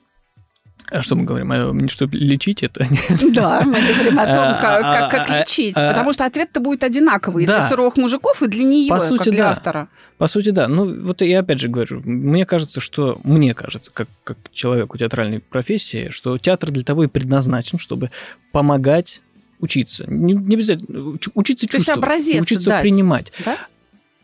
а 0.91 1.01
что 1.01 1.15
мы 1.15 1.23
говорим? 1.23 1.51
А, 1.51 1.87
что 1.87 2.05
лечить 2.11 2.63
это? 2.63 2.85
Да, 3.31 3.61
мы 3.61 3.79
говорим 3.79 4.19
о 4.19 4.25
том, 4.25 4.35
как, 4.35 4.81
как, 4.81 5.11
как 5.11 5.29
а, 5.29 5.33
а, 5.33 5.39
лечить. 5.39 5.73
Потому 5.73 6.11
что 6.11 6.25
ответ-то 6.25 6.59
будет 6.59 6.83
одинаковый 6.83 7.45
да. 7.45 7.59
для 7.59 7.69
суровых 7.69 7.95
мужиков 7.95 8.43
и 8.43 8.47
для 8.47 8.63
нее, 8.65 8.89
По 8.89 8.99
сути, 8.99 9.23
как 9.23 9.33
для 9.33 9.43
да. 9.43 9.51
автора. 9.51 9.87
По 10.17 10.27
сути, 10.27 10.49
да. 10.49 10.67
Ну, 10.67 11.03
вот 11.03 11.21
я 11.21 11.39
опять 11.39 11.61
же 11.61 11.69
говорю, 11.69 12.01
мне 12.03 12.45
кажется, 12.45 12.81
что, 12.81 13.19
мне 13.23 13.53
кажется, 13.53 13.89
как, 13.93 14.09
как 14.25 14.37
человеку 14.53 14.97
театральной 14.97 15.39
профессии, 15.39 16.09
что 16.09 16.37
театр 16.37 16.71
для 16.71 16.83
того 16.83 17.05
и 17.05 17.07
предназначен, 17.07 17.79
чтобы 17.79 18.11
помогать 18.51 19.21
учиться. 19.61 20.03
Не, 20.07 20.33
не 20.33 20.55
обязательно. 20.55 20.97
уч- 21.15 21.31
Учиться 21.35 21.67
То 21.67 21.77
чувствовать. 21.77 22.41
учиться 22.41 22.69
дать. 22.69 22.81
принимать. 22.81 23.31
Да? 23.45 23.57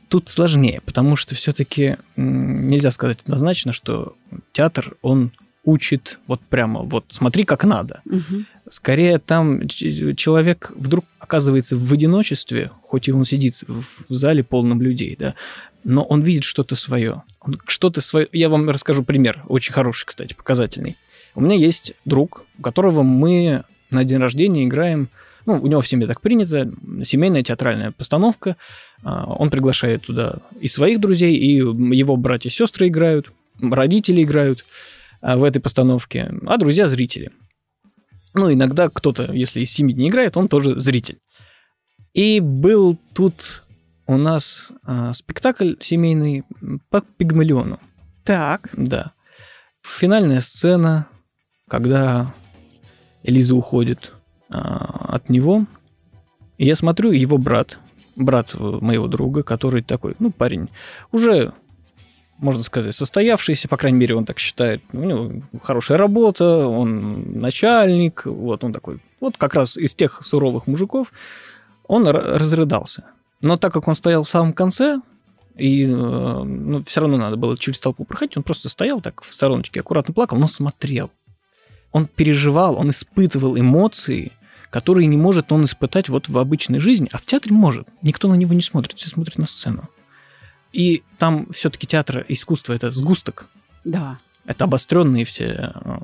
Тут 0.10 0.28
сложнее, 0.30 0.82
потому 0.86 1.16
что 1.16 1.34
все-таки 1.36 1.98
нельзя 2.18 2.92
сказать 2.92 3.20
однозначно, 3.24 3.72
что 3.72 4.16
театр, 4.52 4.96
он 5.02 5.32
учит 5.68 6.18
вот 6.28 6.40
прямо, 6.40 6.82
вот 6.82 7.04
смотри, 7.10 7.44
как 7.44 7.66
надо. 7.66 8.00
Мгм. 8.06 8.48
Скорее 8.70 9.20
там 9.20 9.68
человек 9.68 10.72
вдруг 10.74 11.04
оказывается 11.20 11.76
в 11.76 11.92
одиночестве, 11.92 12.72
хоть 12.84 13.10
и 13.10 13.12
он 13.12 13.26
сидит 13.26 13.64
в 13.68 13.84
зале 14.14 14.44
полном 14.44 14.82
людей, 14.82 15.18
да, 15.20 15.36
но 15.84 16.04
он 16.04 16.22
видит 16.22 16.46
что-то 16.46 16.76
свое. 16.76 17.24
Он 17.42 17.60
что-то 17.68 18.00
свое. 18.00 18.30
Я 18.32 18.48
вам 18.48 18.70
расскажу 18.70 19.04
пример, 19.04 19.44
очень 19.50 19.74
хороший, 19.74 20.06
кстати, 20.06 20.34
показательный. 20.34 20.96
У 21.36 21.42
меня 21.42 21.58
есть 21.58 21.94
друг, 22.06 22.46
у 22.58 22.62
которого 22.62 23.04
мы 23.04 23.64
на 23.92 24.06
день 24.06 24.20
рождения 24.20 24.64
играем, 24.64 25.10
ну, 25.46 25.60
у 25.62 25.68
него 25.68 25.82
в 25.82 25.88
семье 25.88 26.08
так 26.08 26.22
принято, 26.22 26.72
семейная 27.04 27.44
театральная 27.44 27.92
постановка. 27.92 28.56
А, 29.04 29.26
Он 29.26 29.50
приглашает 29.50 30.04
туда 30.04 30.38
и 30.62 30.70
своих 30.70 31.02
друзей, 31.02 31.36
и 31.36 31.56
его 31.58 32.16
братья 32.16 32.50
и 32.50 32.54
сестры 32.54 32.88
играют, 32.88 33.32
родители 33.60 34.24
играют 34.24 34.66
в 35.36 35.44
этой 35.44 35.60
постановке, 35.60 36.32
а 36.46 36.58
друзья 36.58 36.88
зрители. 36.88 37.32
Ну, 38.34 38.54
иногда 38.54 38.90
кто-то, 38.90 39.34
если 39.34 39.62
из 39.62 39.72
семьи 39.72 39.96
не 39.96 40.10
играет, 40.10 40.38
он 40.38 40.48
тоже 40.48 40.80
зритель. 40.80 41.18
И 42.14 42.40
был 42.40 42.98
тут 43.14 43.64
у 44.06 44.16
нас 44.18 44.72
а, 44.84 45.14
спектакль 45.14 45.74
семейный 45.80 46.44
по 46.90 47.02
Пигмалиону. 47.02 47.80
Так. 48.24 48.70
Да. 48.74 49.14
Финальная 49.82 50.42
сцена, 50.42 51.08
когда 51.68 52.34
Элиза 53.24 53.56
уходит 53.56 54.14
а, 54.50 55.16
от 55.16 55.30
него. 55.30 55.66
И 56.58 56.66
я 56.66 56.76
смотрю, 56.76 57.12
его 57.12 57.38
брат, 57.38 57.78
брат 58.16 58.56
э, 58.56 58.58
моего 58.58 59.08
друга, 59.08 59.44
который 59.44 59.84
такой, 59.84 60.16
ну, 60.18 60.32
парень, 60.32 60.70
уже, 61.12 61.54
можно 62.38 62.64
сказать, 62.64 62.96
состоявшийся, 62.96 63.68
по 63.68 63.78
крайней 63.78 63.98
мере, 63.98 64.16
он 64.16 64.26
так 64.26 64.40
считает. 64.40 64.82
У 64.94 65.00
него 65.00 65.42
хорошая 65.64 65.98
работа, 65.98 66.68
он 66.68 67.40
начальник, 67.40 68.26
вот 68.26 68.64
он 68.64 68.74
такой, 68.74 69.00
вот 69.20 69.38
как 69.38 69.54
раз 69.54 69.78
из 69.78 69.96
тех 69.96 70.22
суровых 70.24 70.68
мужиков, 70.68 71.12
он 71.88 72.08
разрыдался. 72.08 73.06
Но 73.42 73.58
так 73.58 73.74
как 73.74 73.88
он 73.88 73.96
стоял 73.96 74.24
в 74.24 74.30
самом 74.30 74.54
конце, 74.54 75.00
и 75.56 75.84
э, 75.84 75.88
ну, 75.88 76.84
все 76.84 77.02
равно 77.02 77.18
надо 77.18 77.38
было 77.38 77.58
через 77.58 77.80
толпу 77.80 78.04
проходить, 78.04 78.38
он 78.38 78.44
просто 78.44 78.70
стоял 78.70 79.02
так 79.02 79.24
в 79.24 79.34
стороночке, 79.34 79.80
аккуратно 79.80 80.14
плакал, 80.14 80.38
но 80.38 80.48
смотрел. 80.48 81.12
Он 81.92 82.06
переживал, 82.06 82.78
он 82.78 82.90
испытывал 82.90 83.58
эмоции, 83.58 84.34
которые 84.70 85.08
не 85.08 85.18
может 85.18 85.52
он 85.52 85.66
испытать 85.66 86.10
вот 86.10 86.30
в 86.30 86.38
обычной 86.38 86.80
жизни, 86.80 87.10
а 87.12 87.18
в 87.18 87.26
театре 87.26 87.56
может. 87.56 87.88
Никто 88.02 88.28
на 88.28 88.36
него 88.36 88.54
не 88.54 88.62
смотрит, 88.62 88.98
все 88.98 89.10
смотрят 89.10 89.38
на 89.38 89.48
сцену. 89.48 89.90
И 90.74 91.04
там 91.18 91.48
все-таки 91.52 91.88
театр 91.88 92.26
искусства 92.28 92.74
это 92.74 92.92
сгусток, 92.92 93.48
Да. 93.84 94.18
это 94.46 94.66
обостренные 94.66 95.26
все 95.26 95.74
э, 95.74 95.98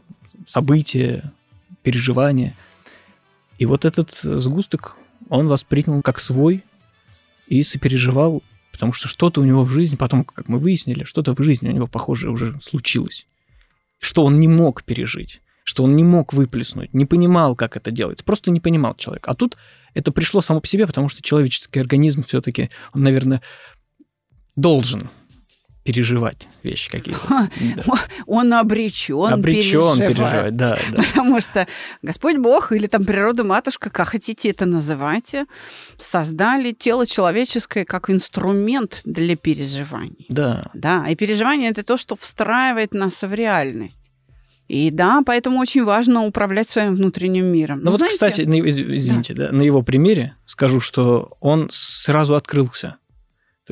события, 0.47 1.31
переживания. 1.83 2.55
И 3.57 3.65
вот 3.65 3.85
этот 3.85 4.19
сгусток 4.21 4.95
он 5.29 5.47
воспринял 5.47 6.01
как 6.01 6.19
свой 6.19 6.63
и 7.47 7.61
сопереживал, 7.63 8.41
потому 8.71 8.93
что 8.93 9.07
что-то 9.07 9.41
у 9.41 9.43
него 9.43 9.63
в 9.63 9.69
жизни, 9.69 9.95
потом, 9.95 10.23
как 10.23 10.47
мы 10.47 10.59
выяснили, 10.59 11.03
что-то 11.03 11.35
в 11.35 11.43
жизни 11.43 11.69
у 11.69 11.71
него, 11.73 11.87
похоже, 11.87 12.29
уже 12.29 12.59
случилось. 12.61 13.27
Что 13.99 14.23
он 14.25 14.39
не 14.39 14.47
мог 14.47 14.83
пережить, 14.83 15.41
что 15.63 15.83
он 15.83 15.95
не 15.95 16.03
мог 16.03 16.33
выплеснуть, 16.33 16.93
не 16.93 17.05
понимал, 17.05 17.55
как 17.55 17.77
это 17.77 17.91
делается, 17.91 18.25
просто 18.25 18.51
не 18.51 18.59
понимал 18.59 18.95
человек. 18.95 19.27
А 19.27 19.35
тут 19.35 19.57
это 19.93 20.11
пришло 20.11 20.41
само 20.41 20.59
по 20.59 20.67
себе, 20.67 20.87
потому 20.87 21.09
что 21.09 21.21
человеческий 21.21 21.79
организм 21.79 22.23
все-таки, 22.23 22.69
он, 22.93 23.03
наверное, 23.03 23.41
должен 24.55 25.09
переживать 25.83 26.47
вещи 26.63 26.89
какие-то. 26.89 27.19
Да. 27.29 27.93
Он 28.25 28.53
обречен, 28.53 29.33
Обречен 29.33 29.97
переживать. 29.99 29.99
переживать, 29.99 30.55
да, 30.55 30.79
да. 30.93 31.03
Потому 31.03 31.41
что 31.41 31.67
Господь 32.01 32.37
Бог 32.37 32.71
или 32.71 32.87
там 32.87 33.03
природа 33.03 33.43
матушка, 33.43 33.89
как 33.89 34.07
хотите 34.07 34.49
это 34.49 34.65
называйте, 34.65 35.45
создали 35.97 36.71
тело 36.71 37.05
человеческое 37.05 37.83
как 37.83 38.09
инструмент 38.09 39.01
для 39.03 39.35
переживаний. 39.35 40.25
Да, 40.29 40.71
Да, 40.73 41.05
и 41.09 41.15
переживание 41.15 41.69
это 41.71 41.83
то, 41.83 41.97
что 41.97 42.15
встраивает 42.15 42.93
нас 42.93 43.21
в 43.21 43.33
реальность. 43.33 43.99
И 44.69 44.89
да, 44.89 45.21
поэтому 45.25 45.59
очень 45.59 45.83
важно 45.83 46.23
управлять 46.23 46.69
своим 46.69 46.95
внутренним 46.95 47.47
миром. 47.47 47.81
Ну 47.83 47.91
вот, 47.91 47.97
знаете, 47.97 48.13
кстати, 48.15 48.41
на- 48.43 48.55
из- 48.65 48.79
извините, 48.79 49.33
да, 49.33 49.51
на 49.51 49.61
его 49.61 49.81
примере 49.81 50.37
скажу, 50.45 50.79
что 50.79 51.35
он 51.41 51.67
сразу 51.73 52.35
открылся. 52.35 52.95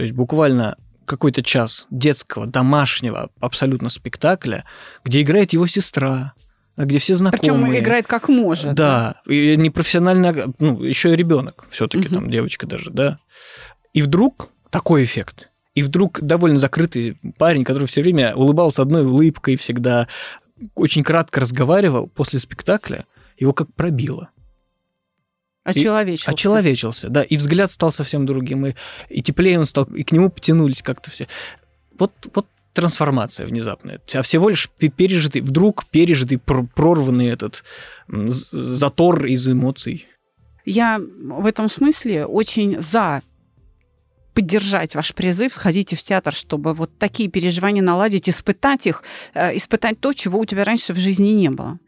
То 0.01 0.03
есть 0.05 0.15
буквально 0.15 0.77
какой-то 1.05 1.43
час 1.43 1.85
детского, 1.91 2.47
домашнего 2.47 3.29
абсолютно 3.39 3.89
спектакля, 3.89 4.65
где 5.05 5.21
играет 5.21 5.53
его 5.53 5.67
сестра, 5.67 6.33
где 6.75 6.97
все 6.97 7.13
знакомые. 7.13 7.39
причем 7.67 7.77
играет 7.83 8.07
как 8.07 8.27
может. 8.27 8.73
Да, 8.73 9.21
и 9.27 9.55
непрофессионально, 9.55 10.55
ну, 10.57 10.81
еще 10.81 11.13
и 11.13 11.15
ребенок 11.15 11.65
все-таки, 11.69 12.05
Мгм. 12.07 12.15
там, 12.15 12.31
девочка 12.31 12.65
даже, 12.65 12.89
да. 12.89 13.19
И 13.93 14.01
вдруг 14.01 14.49
такой 14.71 15.03
эффект. 15.03 15.49
И 15.75 15.83
вдруг 15.83 16.19
довольно 16.19 16.57
закрытый 16.57 17.19
парень, 17.37 17.63
который 17.63 17.87
все 17.87 18.01
время 18.01 18.35
улыбался 18.35 18.81
одной 18.81 19.05
улыбкой 19.05 19.55
всегда, 19.55 20.07
очень 20.73 21.03
кратко 21.03 21.41
разговаривал 21.41 22.07
после 22.07 22.39
спектакля, 22.39 23.05
его 23.37 23.53
как 23.53 23.71
пробило. 23.75 24.29
Очеловечился. 25.63 26.31
Очеловечился, 26.31 27.09
да, 27.09 27.23
и 27.23 27.37
взгляд 27.37 27.71
стал 27.71 27.91
совсем 27.91 28.25
другим, 28.25 28.65
и, 28.65 28.73
и 29.09 29.21
теплее 29.21 29.59
он 29.59 29.65
стал, 29.65 29.85
и 29.85 30.03
к 30.03 30.11
нему 30.11 30.29
потянулись 30.29 30.81
как-то 30.81 31.11
все. 31.11 31.27
Вот, 31.97 32.11
вот 32.33 32.47
трансформация 32.73 33.45
внезапная, 33.45 34.01
а 34.13 34.21
всего 34.23 34.49
лишь 34.49 34.69
пе- 34.69 34.89
пережитый, 34.89 35.41
вдруг 35.41 35.85
пережитый, 35.85 36.39
пр- 36.39 36.65
прорванный 36.73 37.27
этот 37.27 37.63
затор 38.07 39.25
из 39.25 39.47
эмоций. 39.49 40.07
Я 40.65 40.99
в 40.99 41.45
этом 41.45 41.69
смысле 41.69 42.25
очень 42.25 42.81
за 42.81 43.21
поддержать 44.33 44.95
ваш 44.95 45.13
призыв, 45.13 45.53
сходите 45.53 45.95
в 45.95 46.03
театр, 46.03 46.33
чтобы 46.33 46.73
вот 46.73 46.97
такие 46.97 47.29
переживания 47.29 47.83
наладить, 47.83 48.29
испытать 48.29 48.87
их, 48.87 49.03
э, 49.33 49.57
испытать 49.57 49.99
то, 49.99 50.13
чего 50.13 50.39
у 50.39 50.45
тебя 50.45 50.63
раньше 50.63 50.93
в 50.93 50.97
жизни 50.97 51.29
не 51.29 51.49
было. 51.49 51.79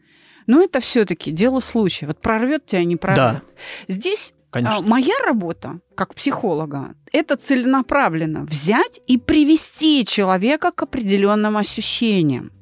Но 0.46 0.62
это 0.62 0.80
все-таки 0.80 1.30
дело 1.30 1.60
случая. 1.60 2.06
Вот 2.06 2.20
прорвет 2.20 2.66
тебя, 2.66 2.84
не 2.84 2.96
прорвет. 2.96 3.42
Здесь 3.88 4.32
а, 4.50 4.54
Конечно. 4.54 4.86
моя 4.86 5.14
работа 5.24 5.80
как 5.96 6.14
психолога 6.14 6.94
это 7.12 7.36
целенаправленно 7.36 8.44
взять 8.44 9.00
и 9.06 9.18
привести 9.18 10.04
человека 10.06 10.70
к 10.70 10.82
определенным 10.82 11.56
ощущениям 11.56 12.52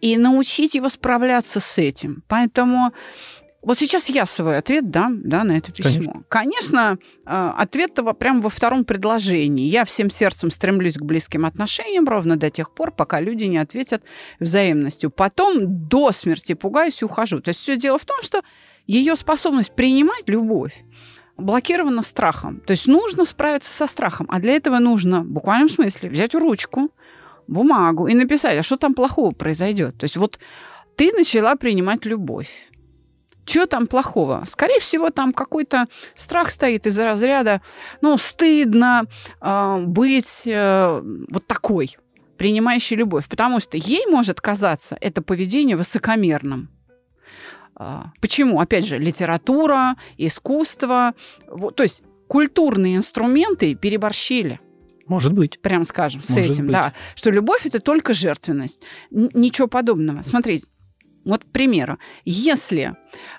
и 0.00 0.16
научить 0.16 0.74
его 0.74 0.88
справляться 0.88 1.60
с 1.60 1.78
этим. 1.78 2.22
Поэтому 2.26 2.92
вот 3.62 3.78
сейчас 3.78 4.08
я 4.08 4.26
свой 4.26 4.58
ответ 4.58 4.90
дам 4.90 5.20
да, 5.22 5.44
на 5.44 5.52
это 5.52 5.70
письмо. 5.70 6.24
Конечно, 6.28 6.98
э, 7.24 7.52
ответ 7.56 7.94
того 7.94 8.12
прямо 8.12 8.40
во 8.40 8.50
втором 8.50 8.84
предложении. 8.84 9.68
Я 9.68 9.84
всем 9.84 10.10
сердцем 10.10 10.50
стремлюсь 10.50 10.96
к 10.96 11.02
близким 11.02 11.46
отношениям 11.46 12.08
ровно 12.08 12.36
до 12.36 12.50
тех 12.50 12.74
пор, 12.74 12.90
пока 12.90 13.20
люди 13.20 13.44
не 13.44 13.58
ответят 13.58 14.02
взаимностью. 14.40 15.10
Потом 15.10 15.88
до 15.88 16.10
смерти 16.10 16.54
пугаюсь 16.54 17.02
и 17.02 17.04
ухожу. 17.04 17.40
То 17.40 17.50
есть 17.50 17.60
все 17.60 17.76
дело 17.76 17.98
в 17.98 18.04
том, 18.04 18.16
что 18.22 18.42
ее 18.88 19.14
способность 19.14 19.76
принимать 19.76 20.24
любовь 20.26 20.74
блокирована 21.36 22.02
страхом. 22.02 22.60
То 22.66 22.72
есть 22.72 22.88
нужно 22.88 23.24
справиться 23.24 23.72
со 23.72 23.86
страхом. 23.86 24.26
А 24.28 24.40
для 24.40 24.54
этого 24.54 24.80
нужно 24.80 25.22
в 25.22 25.28
буквальном 25.28 25.68
смысле 25.68 26.08
взять 26.08 26.34
ручку, 26.34 26.90
бумагу 27.46 28.08
и 28.08 28.14
написать, 28.14 28.58
а 28.58 28.64
что 28.64 28.76
там 28.76 28.94
плохого 28.94 29.30
произойдет. 29.30 29.98
То 29.98 30.04
есть 30.04 30.16
вот 30.16 30.40
ты 30.96 31.12
начала 31.12 31.54
принимать 31.54 32.04
любовь. 32.04 32.50
Что 33.44 33.66
там 33.66 33.86
плохого? 33.86 34.44
Скорее 34.48 34.78
всего, 34.80 35.10
там 35.10 35.32
какой-то 35.32 35.86
страх 36.14 36.50
стоит 36.50 36.86
из 36.86 36.98
разряда, 36.98 37.60
ну, 38.00 38.16
стыдно 38.16 39.04
э, 39.40 39.78
быть 39.84 40.42
э, 40.46 41.00
вот 41.28 41.46
такой, 41.46 41.96
принимающей 42.38 42.96
любовь, 42.96 43.28
потому 43.28 43.58
что 43.60 43.76
ей 43.76 44.06
может 44.06 44.40
казаться 44.40 44.96
это 45.00 45.22
поведение 45.22 45.76
высокомерным. 45.76 46.68
А, 47.74 48.12
Почему? 48.20 48.60
Опять 48.60 48.86
же, 48.86 48.98
литература, 48.98 49.96
искусство, 50.18 51.14
вот, 51.48 51.74
то 51.76 51.82
есть 51.82 52.02
культурные 52.28 52.96
инструменты 52.96 53.74
переборщили 53.74 54.60
Может 55.06 55.32
быть. 55.32 55.60
прям 55.60 55.84
скажем, 55.84 56.22
с 56.22 56.30
Может 56.30 56.50
этим, 56.52 56.64
быть. 56.66 56.72
да, 56.72 56.92
что 57.16 57.30
любовь 57.30 57.66
это 57.66 57.80
только 57.80 58.12
жертвенность, 58.12 58.82
Н- 59.10 59.30
ничего 59.34 59.68
подобного. 59.68 60.22
Смотрите, 60.22 60.66
вот, 61.24 61.44
к 61.44 61.48
примеру, 61.48 61.98
если 62.24 62.94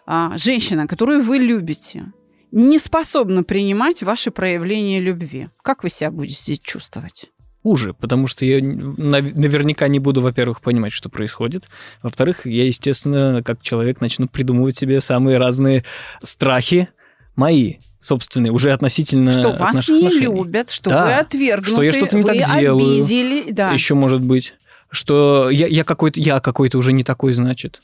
а, 0.06 0.38
женщина, 0.38 0.88
которую 0.88 1.24
вы 1.24 1.38
любите, 1.38 2.12
не 2.52 2.78
способна 2.80 3.44
принимать 3.44 4.04
ваши 4.04 4.30
проявления 4.32 5.00
любви, 5.00 5.50
как 5.64 5.84
вы 5.84 5.90
себя 5.90 6.12
будете 6.12 6.56
чувствовать? 6.58 7.26
Хуже, 7.64 7.94
потому 7.94 8.28
что 8.28 8.46
я 8.46 8.60
нав- 8.62 9.36
наверняка 9.36 9.88
не 9.88 10.00
буду, 10.00 10.22
во-первых, 10.22 10.60
понимать, 10.62 10.92
что 10.92 11.08
происходит. 11.10 11.64
Во-вторых, 12.02 12.46
я, 12.46 12.66
естественно, 12.66 13.42
как 13.44 13.62
человек 13.62 14.02
начну 14.02 14.28
придумывать 14.28 14.76
себе 14.78 15.00
самые 15.00 15.38
разные 15.38 15.86
страхи, 16.24 16.90
мои 17.36 17.76
собственные, 18.02 18.52
уже 18.52 18.74
относительно 18.74 19.32
Что 19.32 19.52
от 19.54 19.60
вас 19.62 19.88
не 19.88 20.00
отношений. 20.00 20.26
любят, 20.26 20.70
что 20.72 20.90
Да. 20.90 21.06
вы 21.06 21.14
отвергнуты, 21.14 21.72
Что 21.72 21.82
я 21.84 21.94
что-то 21.94 22.18
не 22.18 22.22
вы 22.24 22.36
так 22.38 22.60
делаю. 22.60 22.98
обидели. 22.98 23.52
Да. 23.52 23.72
Еще 23.72 23.94
может 23.96 24.22
быть, 24.22 24.56
что 24.94 25.50
я, 25.50 25.68
я 25.68 25.84
какой-то, 25.84 26.20
я 26.20 26.40
какой-то 26.40 26.78
уже 26.78 26.94
не 26.94 27.04
такой, 27.04 27.34
значит. 27.34 27.82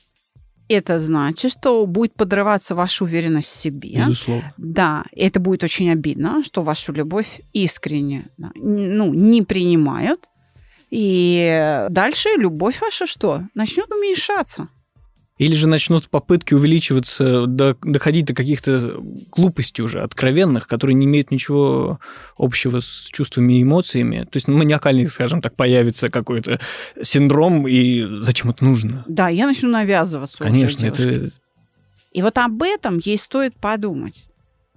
Это 0.69 0.99
значит, 0.99 1.51
что 1.51 1.85
будет 1.87 2.13
подрываться 2.13 2.75
ваша 2.75 3.03
уверенность 3.03 3.49
в 3.49 3.59
себе. 3.59 3.95
Безусловно. 3.95 4.53
Да, 4.57 5.03
это 5.13 5.39
будет 5.39 5.63
очень 5.63 5.89
обидно, 5.89 6.43
что 6.43 6.61
вашу 6.61 6.93
любовь 6.93 7.41
искренне 7.53 8.27
ну, 8.37 9.11
не 9.13 9.41
принимают. 9.41 10.29
И 10.91 11.85
дальше 11.89 12.29
любовь 12.37 12.79
ваша 12.81 13.07
что? 13.07 13.43
Начнет 13.55 13.91
уменьшаться. 13.91 14.69
Или 15.39 15.55
же 15.55 15.69
начнут 15.69 16.09
попытки 16.09 16.53
увеличиваться, 16.53 17.45
до- 17.47 17.77
доходить 17.81 18.25
до 18.25 18.35
каких-то 18.35 19.01
глупостей 19.31 19.81
уже, 19.81 20.01
откровенных, 20.01 20.67
которые 20.67 20.95
не 20.95 21.05
имеют 21.05 21.31
ничего 21.31 21.99
общего 22.37 22.81
с 22.81 23.09
чувствами 23.11 23.53
и 23.53 23.63
эмоциями. 23.63 24.25
То 24.25 24.35
есть 24.35 24.49
маниакальный, 24.49 25.09
скажем 25.09 25.41
так, 25.41 25.55
появится 25.55 26.09
какой-то 26.09 26.59
синдром, 27.01 27.67
и 27.67 28.21
зачем 28.21 28.51
это 28.51 28.65
нужно? 28.65 29.05
Да, 29.07 29.29
я 29.29 29.47
начну 29.47 29.69
навязываться. 29.69 30.43
уже 30.43 30.51
Конечно, 30.51 30.85
это 30.85 31.31
И 32.11 32.21
вот 32.21 32.37
об 32.37 32.61
этом 32.61 32.99
ей 32.99 33.17
стоит 33.17 33.55
подумать. 33.55 34.25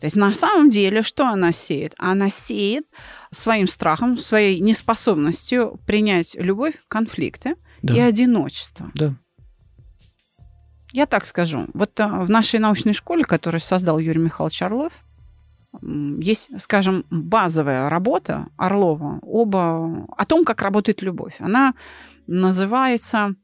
То 0.00 0.06
есть 0.06 0.16
на 0.16 0.32
самом 0.32 0.70
деле 0.70 1.02
что 1.02 1.26
она 1.26 1.52
сеет? 1.52 1.94
Она 1.98 2.30
сеет 2.30 2.84
своим 3.32 3.66
страхом, 3.66 4.16
своей 4.16 4.60
неспособностью 4.60 5.80
принять 5.86 6.36
любовь, 6.38 6.74
конфликты 6.86 7.56
да. 7.82 7.94
и 7.94 7.98
одиночество. 8.00 8.90
Да. 8.94 9.16
Я 10.92 11.06
так 11.06 11.24
скажу. 11.26 11.66
Вот 11.72 11.98
а, 12.00 12.24
в 12.24 12.30
нашей 12.30 12.60
научной 12.60 12.92
школе, 12.92 13.24
которую 13.24 13.60
создал 13.60 13.98
Юрий 13.98 14.20
Михайлович 14.20 14.62
Орлов, 14.62 14.92
есть, 15.80 16.50
скажем, 16.60 17.06
базовая 17.10 17.88
работа 17.88 18.48
Орлова 18.58 19.20
об, 19.22 19.56
а, 19.56 20.06
о 20.16 20.26
том, 20.26 20.44
как 20.44 20.60
работает 20.60 21.00
любовь. 21.00 21.36
Она 21.38 21.74
называется 22.26 23.34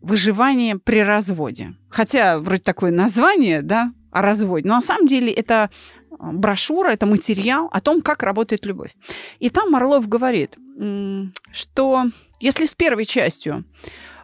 «Выживание 0.00 0.76
при 0.78 1.02
разводе». 1.04 1.74
Хотя 1.88 2.40
вроде 2.40 2.62
такое 2.62 2.90
название, 2.90 3.62
да, 3.62 3.92
о 4.10 4.22
разводе. 4.22 4.68
Но 4.68 4.74
на 4.74 4.82
самом 4.82 5.06
деле 5.06 5.32
это 5.32 5.70
а, 6.10 6.32
брошюра, 6.32 6.88
это 6.90 7.06
материал 7.06 7.68
о 7.70 7.80
том, 7.80 8.02
как 8.02 8.24
работает 8.24 8.66
любовь. 8.66 8.94
И 9.38 9.50
там 9.50 9.74
Орлов 9.76 10.08
говорит, 10.08 10.56
что 11.52 12.06
если 12.40 12.66
с 12.66 12.74
первой 12.74 13.04
частью 13.04 13.64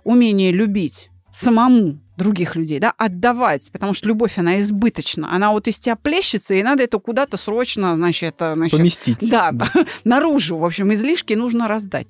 умение 0.02 0.50
любить 0.50 1.10
самому 1.32 2.00
других 2.18 2.56
людей, 2.56 2.80
да, 2.80 2.92
отдавать, 2.98 3.70
потому 3.72 3.94
что 3.94 4.08
любовь, 4.08 4.36
она 4.36 4.58
избыточна, 4.58 5.32
она 5.32 5.52
вот 5.52 5.68
из 5.68 5.78
тебя 5.78 5.96
плещется, 5.96 6.54
и 6.54 6.62
надо 6.62 6.82
это 6.82 6.98
куда-то 6.98 7.36
срочно, 7.38 7.96
значит, 7.96 8.34
это, 8.34 8.54
значит, 8.56 8.76
Поместить. 8.76 9.30
да, 9.30 9.54
наружу, 10.04 10.58
в 10.58 10.64
общем, 10.64 10.92
излишки 10.92 11.32
нужно 11.32 11.68
раздать 11.68 12.08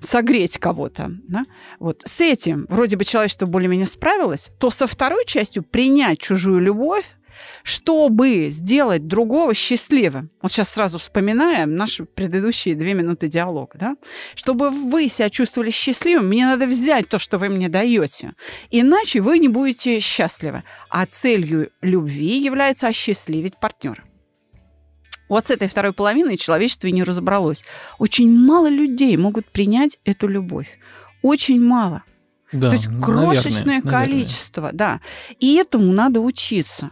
согреть 0.00 0.58
кого-то. 0.58 1.12
Да? 1.28 1.44
Вот. 1.78 2.02
С 2.04 2.20
этим 2.20 2.66
вроде 2.68 2.96
бы 2.96 3.04
человечество 3.04 3.46
более-менее 3.46 3.86
справилось, 3.86 4.50
то 4.58 4.68
со 4.68 4.86
второй 4.86 5.24
частью 5.24 5.62
принять 5.62 6.18
чужую 6.18 6.60
любовь, 6.60 7.06
чтобы 7.62 8.48
сделать 8.50 9.06
другого 9.06 9.54
счастливым. 9.54 10.30
Вот 10.42 10.52
сейчас 10.52 10.70
сразу 10.70 10.98
вспоминаем 10.98 11.76
наши 11.76 12.04
предыдущие 12.04 12.74
две 12.74 12.94
минуты 12.94 13.28
диалога. 13.28 13.78
Да? 13.78 13.96
Чтобы 14.34 14.70
вы 14.70 15.08
себя 15.08 15.30
чувствовали 15.30 15.70
счастливым, 15.70 16.28
мне 16.28 16.46
надо 16.46 16.66
взять 16.66 17.08
то, 17.08 17.18
что 17.18 17.38
вы 17.38 17.48
мне 17.48 17.68
даете. 17.68 18.32
Иначе 18.70 19.20
вы 19.20 19.38
не 19.38 19.48
будете 19.48 20.00
счастливы. 20.00 20.64
А 20.88 21.06
целью 21.06 21.70
любви 21.80 22.38
является 22.42 22.88
осчастливить 22.88 23.56
партнера. 23.58 24.02
Вот 25.28 25.46
с 25.46 25.50
этой 25.50 25.68
второй 25.68 25.92
половиной 25.92 26.36
человечество 26.36 26.86
и 26.86 26.92
не 26.92 27.02
разобралось. 27.02 27.64
Очень 27.98 28.38
мало 28.38 28.68
людей 28.68 29.16
могут 29.16 29.50
принять 29.50 29.98
эту 30.04 30.28
любовь. 30.28 30.78
Очень 31.22 31.60
мало. 31.60 32.02
Да, 32.52 32.68
То 32.68 32.76
есть 32.76 32.86
наверное, 32.88 33.04
крошечное 33.04 33.64
наверное. 33.64 33.90
количество, 33.90 34.70
да. 34.72 35.00
И 35.40 35.56
этому 35.56 35.92
надо 35.92 36.20
учиться. 36.20 36.90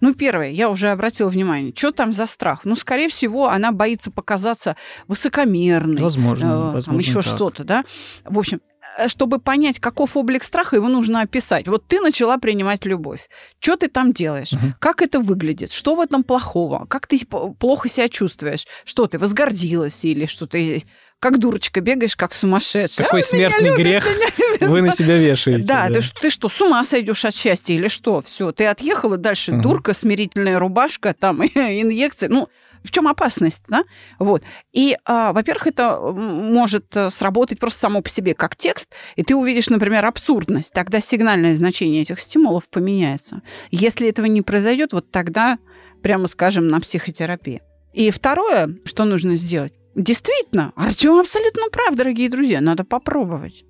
Ну, 0.00 0.14
первое, 0.14 0.50
я 0.50 0.68
уже 0.68 0.88
обратила 0.88 1.28
внимание, 1.28 1.72
что 1.76 1.92
там 1.92 2.12
за 2.12 2.26
страх? 2.26 2.60
Ну, 2.64 2.76
скорее 2.76 3.08
всего, 3.08 3.48
она 3.48 3.72
боится 3.72 4.10
показаться 4.10 4.76
высокомерной, 5.08 6.02
Возможно, 6.02 6.46
э, 6.46 6.72
возможно 6.72 6.84
там 6.84 6.98
еще 6.98 7.22
что-то, 7.22 7.64
да. 7.64 7.84
В 8.24 8.38
общем, 8.38 8.60
чтобы 9.08 9.38
понять, 9.38 9.78
каков 9.80 10.16
облик 10.16 10.44
страха, 10.44 10.76
его 10.76 10.88
нужно 10.88 11.20
описать. 11.22 11.66
Вот 11.68 11.86
ты 11.86 12.00
начала 12.00 12.38
принимать 12.38 12.84
любовь. 12.84 13.28
Что 13.60 13.76
ты 13.76 13.88
там 13.88 14.12
делаешь? 14.12 14.52
Мгм. 14.52 14.74
Как 14.78 15.02
это 15.02 15.20
выглядит? 15.20 15.72
Что 15.72 15.94
в 15.94 16.00
этом 16.00 16.22
плохого? 16.22 16.86
Как 16.88 17.06
ты 17.06 17.18
плохо 17.58 17.88
себя 17.88 18.08
чувствуешь? 18.08 18.66
Что 18.84 19.06
ты 19.06 19.18
возгордилась 19.18 20.04
или 20.04 20.26
что 20.26 20.46
ты 20.46 20.84
как 21.20 21.38
дурочка 21.38 21.80
бегаешь, 21.80 22.16
как 22.16 22.34
сумасшедшая? 22.34 23.06
Какой 23.06 23.20
«А, 23.20 23.22
смертный 23.24 23.70
любят, 23.70 23.78
грех 23.78 24.04
меня 24.06 24.26
любят». 24.36 24.68
вы 24.68 24.82
на 24.82 24.92
себя 24.92 25.16
вешаете. 25.16 25.66
Да, 25.66 25.88
Ты, 25.88 26.02
ж- 26.02 26.12
ты 26.20 26.28
что, 26.30 26.48
с 26.50 26.60
ума 26.60 26.84
сойдешь 26.84 27.24
от 27.24 27.34
счастья 27.34 27.72
или 27.74 27.88
что? 27.88 28.20
Все, 28.22 28.52
ты 28.52 28.66
отъехала 28.66 29.16
дальше, 29.16 29.52
Мгм. 29.52 29.62
дурка, 29.62 29.94
смирительная 29.94 30.58
рубашка, 30.58 31.14
там 31.18 31.42
инъекции. 31.54 32.26
Ну, 32.28 32.48
в 32.84 32.90
чем 32.90 33.08
опасность, 33.08 33.64
да? 33.68 33.84
Вот. 34.18 34.42
И, 34.72 34.96
а, 35.04 35.32
во-первых, 35.32 35.66
это 35.66 35.98
может 36.00 36.94
э, 36.96 37.10
сработать 37.10 37.58
просто 37.58 37.80
само 37.80 38.02
по 38.02 38.08
себе 38.08 38.34
как 38.34 38.56
текст, 38.56 38.92
и 39.16 39.22
ты 39.22 39.34
увидишь, 39.34 39.70
например, 39.70 40.04
абсурдность. 40.04 40.72
Тогда 40.72 41.00
сигнальное 41.00 41.56
значение 41.56 42.02
этих 42.02 42.20
стимулов 42.20 42.68
поменяется. 42.68 43.42
Если 43.70 44.08
этого 44.08 44.26
не 44.26 44.42
произойдет, 44.42 44.92
вот 44.92 45.10
тогда, 45.10 45.58
прямо 46.02 46.26
скажем, 46.26 46.68
на 46.68 46.80
психотерапии. 46.80 47.62
И 47.94 48.10
второе, 48.10 48.76
что 48.84 49.04
нужно 49.04 49.36
сделать. 49.36 49.72
Действительно, 49.94 50.72
Артем 50.76 51.18
абсолютно 51.18 51.70
прав, 51.70 51.94
дорогие 51.94 52.28
друзья, 52.28 52.60
надо 52.60 52.84
попробовать. 52.84 53.64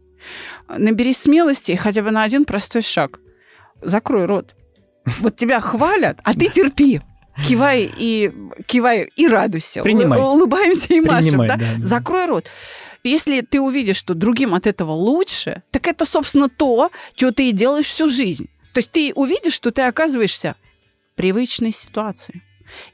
Наберись 0.68 1.18
смелости 1.18 1.72
хотя 1.72 2.02
бы 2.02 2.10
на 2.10 2.22
один 2.22 2.44
простой 2.46 2.82
шаг. 2.82 3.20
Закрой 3.82 4.24
рот. 4.24 4.54
Вот 5.20 5.36
тебя 5.36 5.60
хвалят, 5.60 6.18
а 6.24 6.32
ты 6.32 6.48
терпи. 6.48 7.02
Кивай 7.42 7.92
и 7.96 8.32
кивай 8.66 9.10
и 9.16 9.26
радуйся. 9.26 9.82
Принимай. 9.82 10.18
Улы- 10.20 10.34
Улыбаемся 10.34 10.94
и 10.94 11.00
машем. 11.00 11.30
Принимай, 11.30 11.48
да, 11.48 11.56
да. 11.56 11.84
Закрой 11.84 12.26
рот. 12.26 12.46
Если 13.02 13.40
ты 13.42 13.60
увидишь, 13.60 13.96
что 13.96 14.14
другим 14.14 14.54
от 14.54 14.66
этого 14.66 14.92
лучше, 14.92 15.62
так 15.70 15.86
это, 15.88 16.06
собственно, 16.06 16.48
то, 16.48 16.90
что 17.16 17.32
ты 17.32 17.48
и 17.50 17.52
делаешь 17.52 17.86
всю 17.86 18.08
жизнь. 18.08 18.48
То 18.72 18.78
есть 18.78 18.90
ты 18.90 19.12
увидишь, 19.14 19.52
что 19.52 19.70
ты 19.72 19.82
оказываешься 19.82 20.56
в 21.12 21.16
привычной 21.16 21.72
ситуации. 21.72 22.42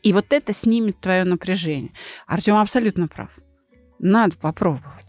И 0.03 0.13
вот 0.13 0.27
это 0.31 0.53
снимет 0.53 0.99
твое 1.01 1.25
напряжение. 1.25 1.93
Артем 2.27 2.57
абсолютно 2.57 3.09
прав. 3.09 3.31
Надо 3.99 4.37
попробовать. 4.37 5.00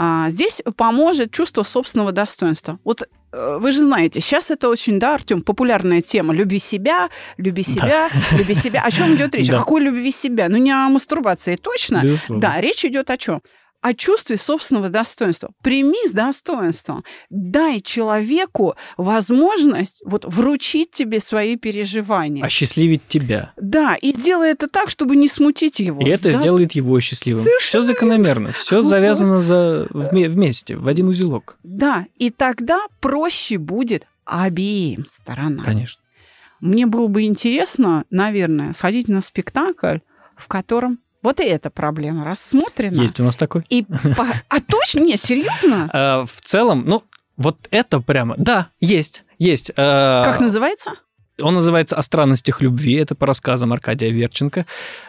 А, 0.00 0.30
здесь 0.30 0.62
поможет 0.76 1.32
чувство 1.32 1.64
собственного 1.64 2.12
достоинства. 2.12 2.78
Вот 2.84 3.02
э, 3.32 3.58
вы 3.60 3.72
же 3.72 3.80
знаете, 3.80 4.20
сейчас 4.20 4.48
это 4.52 4.68
очень, 4.68 5.00
да, 5.00 5.14
Артем, 5.14 5.42
популярная 5.42 6.02
тема. 6.02 6.32
Люби 6.32 6.60
себя, 6.60 7.08
люби 7.36 7.64
себя, 7.64 8.08
люби 8.38 8.54
себя. 8.54 8.82
О 8.84 8.92
чем 8.92 9.16
идет 9.16 9.34
речь? 9.34 9.48
О 9.48 9.52
Да. 9.54 9.58
какой 9.58 9.80
любви 9.80 10.12
себя? 10.12 10.48
Ну, 10.48 10.56
не 10.58 10.70
о 10.70 10.88
мастурбации 10.88 11.56
точно. 11.56 12.02
Безусловно. 12.04 12.40
Да, 12.40 12.60
речь 12.60 12.84
идет 12.84 13.10
о 13.10 13.16
чем? 13.16 13.42
О 13.80 13.94
чувстве 13.94 14.36
собственного 14.36 14.88
достоинства. 14.88 15.50
Прими 15.62 16.06
с 16.08 16.12
достоинством. 16.12 17.04
Дай 17.30 17.80
человеку 17.80 18.74
возможность 18.96 20.02
вот 20.04 20.24
вручить 20.24 20.90
тебе 20.90 21.20
свои 21.20 21.56
переживания. 21.56 22.44
Осчастливить 22.44 23.06
тебя. 23.06 23.52
Да, 23.56 23.94
и 23.94 24.12
сделай 24.12 24.50
это 24.50 24.66
так, 24.68 24.90
чтобы 24.90 25.14
не 25.14 25.28
смутить 25.28 25.78
его. 25.78 26.00
И 26.04 26.08
это 26.10 26.30
дос- 26.30 26.40
сделает 26.40 26.72
его 26.72 26.98
счастливым. 27.00 27.44
Совершенно 27.44 27.82
Все 27.84 27.92
закономерно, 27.92 28.52
все 28.52 28.82
завязано 28.82 29.40
за, 29.40 29.86
вме- 29.90 30.28
вместе, 30.28 30.76
в 30.76 30.88
один 30.88 31.08
узелок. 31.08 31.56
Да, 31.62 32.06
и 32.16 32.30
тогда 32.30 32.80
проще 33.00 33.58
будет 33.58 34.06
обеим 34.24 35.06
сторонам. 35.06 35.64
Конечно. 35.64 36.02
Мне 36.60 36.86
было 36.86 37.06
бы 37.06 37.22
интересно, 37.22 38.04
наверное, 38.10 38.72
сходить 38.72 39.06
на 39.06 39.20
спектакль, 39.20 39.98
в 40.36 40.48
котором 40.48 40.98
вот 41.22 41.40
и 41.40 41.44
эта 41.44 41.70
проблема 41.70 42.24
рассмотрена. 42.24 43.00
Есть 43.00 43.18
у 43.20 43.24
нас 43.24 43.36
такой. 43.36 43.64
И 43.68 43.82
по- 43.84 44.26
А 44.48 44.60
точно? 44.60 45.00
Не, 45.00 45.16
серьезно? 45.16 45.90
А, 45.92 46.24
в 46.30 46.40
целом, 46.42 46.84
ну, 46.86 47.04
вот 47.36 47.56
это 47.70 48.00
прямо... 48.00 48.34
Да, 48.38 48.68
есть, 48.80 49.24
есть. 49.38 49.70
А, 49.76 50.24
Как 50.24 50.40
называется? 50.40 50.92
Он 51.40 51.54
называется 51.54 51.94
«О 51.94 52.02
странностях 52.02 52.60
любви». 52.60 52.94
Это 52.94 53.14
по 53.14 53.24
рассказам 53.24 53.72
Аркадия 53.72 54.10
Верченко. 54.10 54.66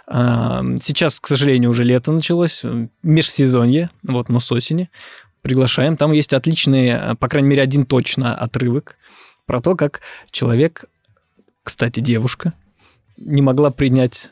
А, 0.07 0.61
Сейчас, 0.81 1.19
к 1.19 1.27
сожалению, 1.27 1.71
уже 1.71 1.83
лето 1.83 2.11
началось, 2.11 2.63
межсезонье, 3.01 3.89
вот, 4.03 4.29
но 4.29 4.39
с 4.39 4.51
осени. 4.51 4.89
Приглашаем. 5.41 5.97
Там 5.97 6.11
есть 6.11 6.33
отличный, 6.33 6.93
а, 6.95 7.15
по 7.15 7.27
крайней 7.27 7.49
мере, 7.49 7.63
один 7.63 7.85
точно 7.85 8.35
отрывок 8.35 8.95
про 9.47 9.59
то, 9.61 9.75
как 9.75 10.01
человек, 10.31 10.85
кстати, 11.63 11.99
девушка, 11.99 12.53
не 13.17 13.41
могла 13.41 13.71
принять 13.71 14.29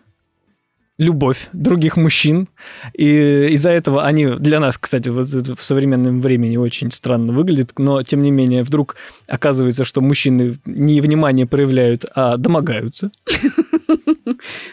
любовь 0.98 1.50
других 1.54 1.98
мужчин. 1.98 2.48
И 2.94 3.50
из-за 3.52 3.70
этого 3.70 4.04
они 4.04 4.26
для 4.26 4.60
нас, 4.60 4.78
кстати, 4.78 5.10
вот 5.10 5.34
это 5.34 5.56
в 5.56 5.62
современном 5.62 6.22
времени 6.22 6.58
очень 6.58 6.92
странно 6.92 7.34
выглядит, 7.34 7.74
но 7.78 8.02
тем 8.04 8.22
не 8.22 8.32
менее 8.32 8.64
вдруг 8.64 8.96
оказывается, 9.28 9.86
что 9.86 10.02
мужчины 10.02 10.60
не 10.66 11.02
внимание 11.02 11.46
проявляют, 11.46 12.06
а 12.16 12.38
домогаются. 12.38 13.12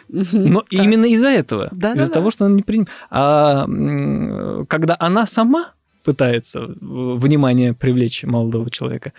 Но 0.09 0.65
именно 0.71 1.07
из-за 1.07 1.29
этого. 1.29 1.71
Из-за 1.95 2.11
того, 2.11 2.31
что 2.31 2.47
она 2.47 2.55
не 2.55 2.63
принимает. 2.63 2.91
А 3.11 3.67
когда 4.69 4.97
она 4.99 5.27
сама 5.27 5.73
пытается 6.05 6.69
внимание 6.81 7.73
привлечь 7.73 8.25
молодого 8.25 8.71
человека, 8.71 9.13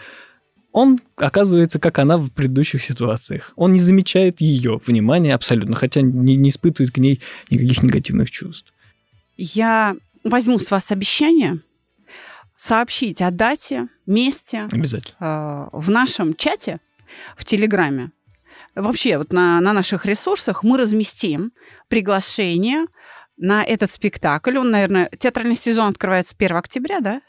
он 0.75 0.99
оказывается, 1.15 1.79
как 1.79 1.99
она 1.99 2.17
в 2.17 2.29
предыдущих 2.31 2.83
ситуациях. 2.83 3.53
Он 3.55 3.71
не 3.71 3.79
замечает 3.79 4.41
ее 4.41 4.81
внимания 4.85 5.33
абсолютно, 5.33 5.73
хотя 5.73 6.01
не, 6.01 6.35
не 6.35 6.49
испытывает 6.49 6.93
к 6.93 6.97
ней 6.97 7.21
никаких 7.49 7.81
негативных 7.81 8.29
чувств. 8.29 8.73
Я 9.37 9.95
возьму 10.25 10.59
с 10.59 10.69
вас 10.71 10.91
обещание 10.91 11.59
сообщить 12.57 13.21
о 13.21 13.31
дате, 13.31 13.87
месте. 14.05 14.67
Обязательно. 14.69 15.15
Э, 15.21 15.69
в 15.71 15.89
нашем 15.89 16.35
чате, 16.35 16.81
в 17.37 17.45
Телеграме. 17.45 18.11
Вообще, 18.75 19.17
вот 19.17 19.31
на, 19.31 19.61
на 19.61 19.71
наших 19.71 20.05
ресурсах 20.05 20.61
мы 20.63 20.77
разместим 20.77 21.53
приглашение 21.87 22.87
на 23.37 23.63
этот 23.63 23.89
спектакль. 23.91 24.57
Он, 24.57 24.71
наверное, 24.71 25.09
театральный 25.17 25.55
сезон 25.55 25.91
открывается 25.91 26.35
1 26.37 26.57
октября, 26.57 26.99
да? 26.99 27.21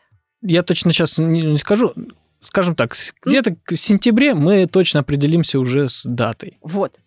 Я 0.43 0.65
точно 0.65 0.91
сейчас 0.91 1.17
не, 1.19 1.43
не 1.43 1.59
скажу 1.59 1.95
скажем 2.47 2.75
так, 2.75 2.95
где-то 3.25 3.57
в 3.67 3.77
сентябре 3.77 4.35
мы 4.35 4.67
точно 4.67 5.01
определимся 5.01 5.59
уже 5.59 5.89
с 5.89 6.05
датой. 6.05 6.59
Вот. 6.63 6.99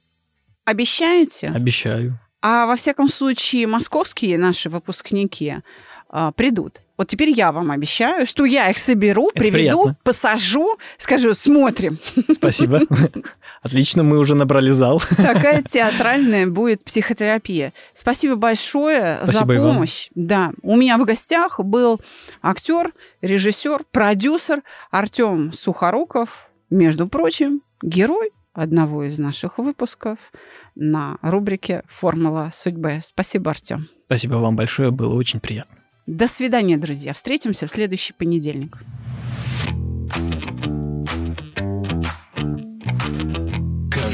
Обещаете? 0.65 1.47
Обещаю. 1.47 2.19
А 2.41 2.65
во 2.65 2.75
всяком 2.75 3.09
случае, 3.09 3.67
московские 3.67 4.37
наши 4.37 4.69
выпускники 4.69 5.57
а, 6.09 6.31
придут. 6.31 6.81
Вот 6.97 7.07
теперь 7.07 7.29
я 7.29 7.51
вам 7.51 7.71
обещаю, 7.71 8.25
что 8.27 8.45
я 8.45 8.69
их 8.69 8.77
соберу, 8.77 9.29
Это 9.29 9.39
приведу, 9.39 9.83
приятно. 9.83 9.97
посажу, 10.03 10.77
скажу, 10.97 11.33
смотрим. 11.33 11.99
Спасибо. 12.31 12.81
Отлично, 13.61 14.03
мы 14.03 14.17
уже 14.17 14.35
набрали 14.35 14.71
зал. 14.71 15.01
Такая 15.17 15.63
театральная 15.63 16.47
будет 16.47 16.83
психотерапия. 16.83 17.73
Спасибо 17.93 18.35
большое 18.35 19.19
Спасибо 19.23 19.53
за 19.53 19.61
помощь. 19.61 20.09
Да, 20.15 20.51
у 20.61 20.75
меня 20.75 20.97
в 20.97 21.05
гостях 21.05 21.59
был 21.59 21.99
актер, 22.41 22.93
режиссер, 23.21 23.83
продюсер 23.91 24.61
Артем 24.91 25.51
Сухоруков, 25.51 26.49
между 26.69 27.07
прочим, 27.07 27.61
герой 27.81 28.31
одного 28.53 29.03
из 29.03 29.17
наших 29.19 29.57
выпусков 29.57 30.17
на 30.75 31.17
рубрике 31.21 31.83
«Формула 31.87 32.49
судьбы». 32.53 32.99
Спасибо, 33.03 33.51
Артем. 33.51 33.87
Спасибо 34.05 34.35
вам 34.35 34.55
большое, 34.55 34.91
было 34.91 35.15
очень 35.15 35.39
приятно. 35.39 35.77
До 36.07 36.27
свидания, 36.27 36.77
друзья. 36.77 37.13
Встретимся 37.13 37.67
в 37.67 37.71
следующий 37.71 38.13
понедельник. 38.13 38.77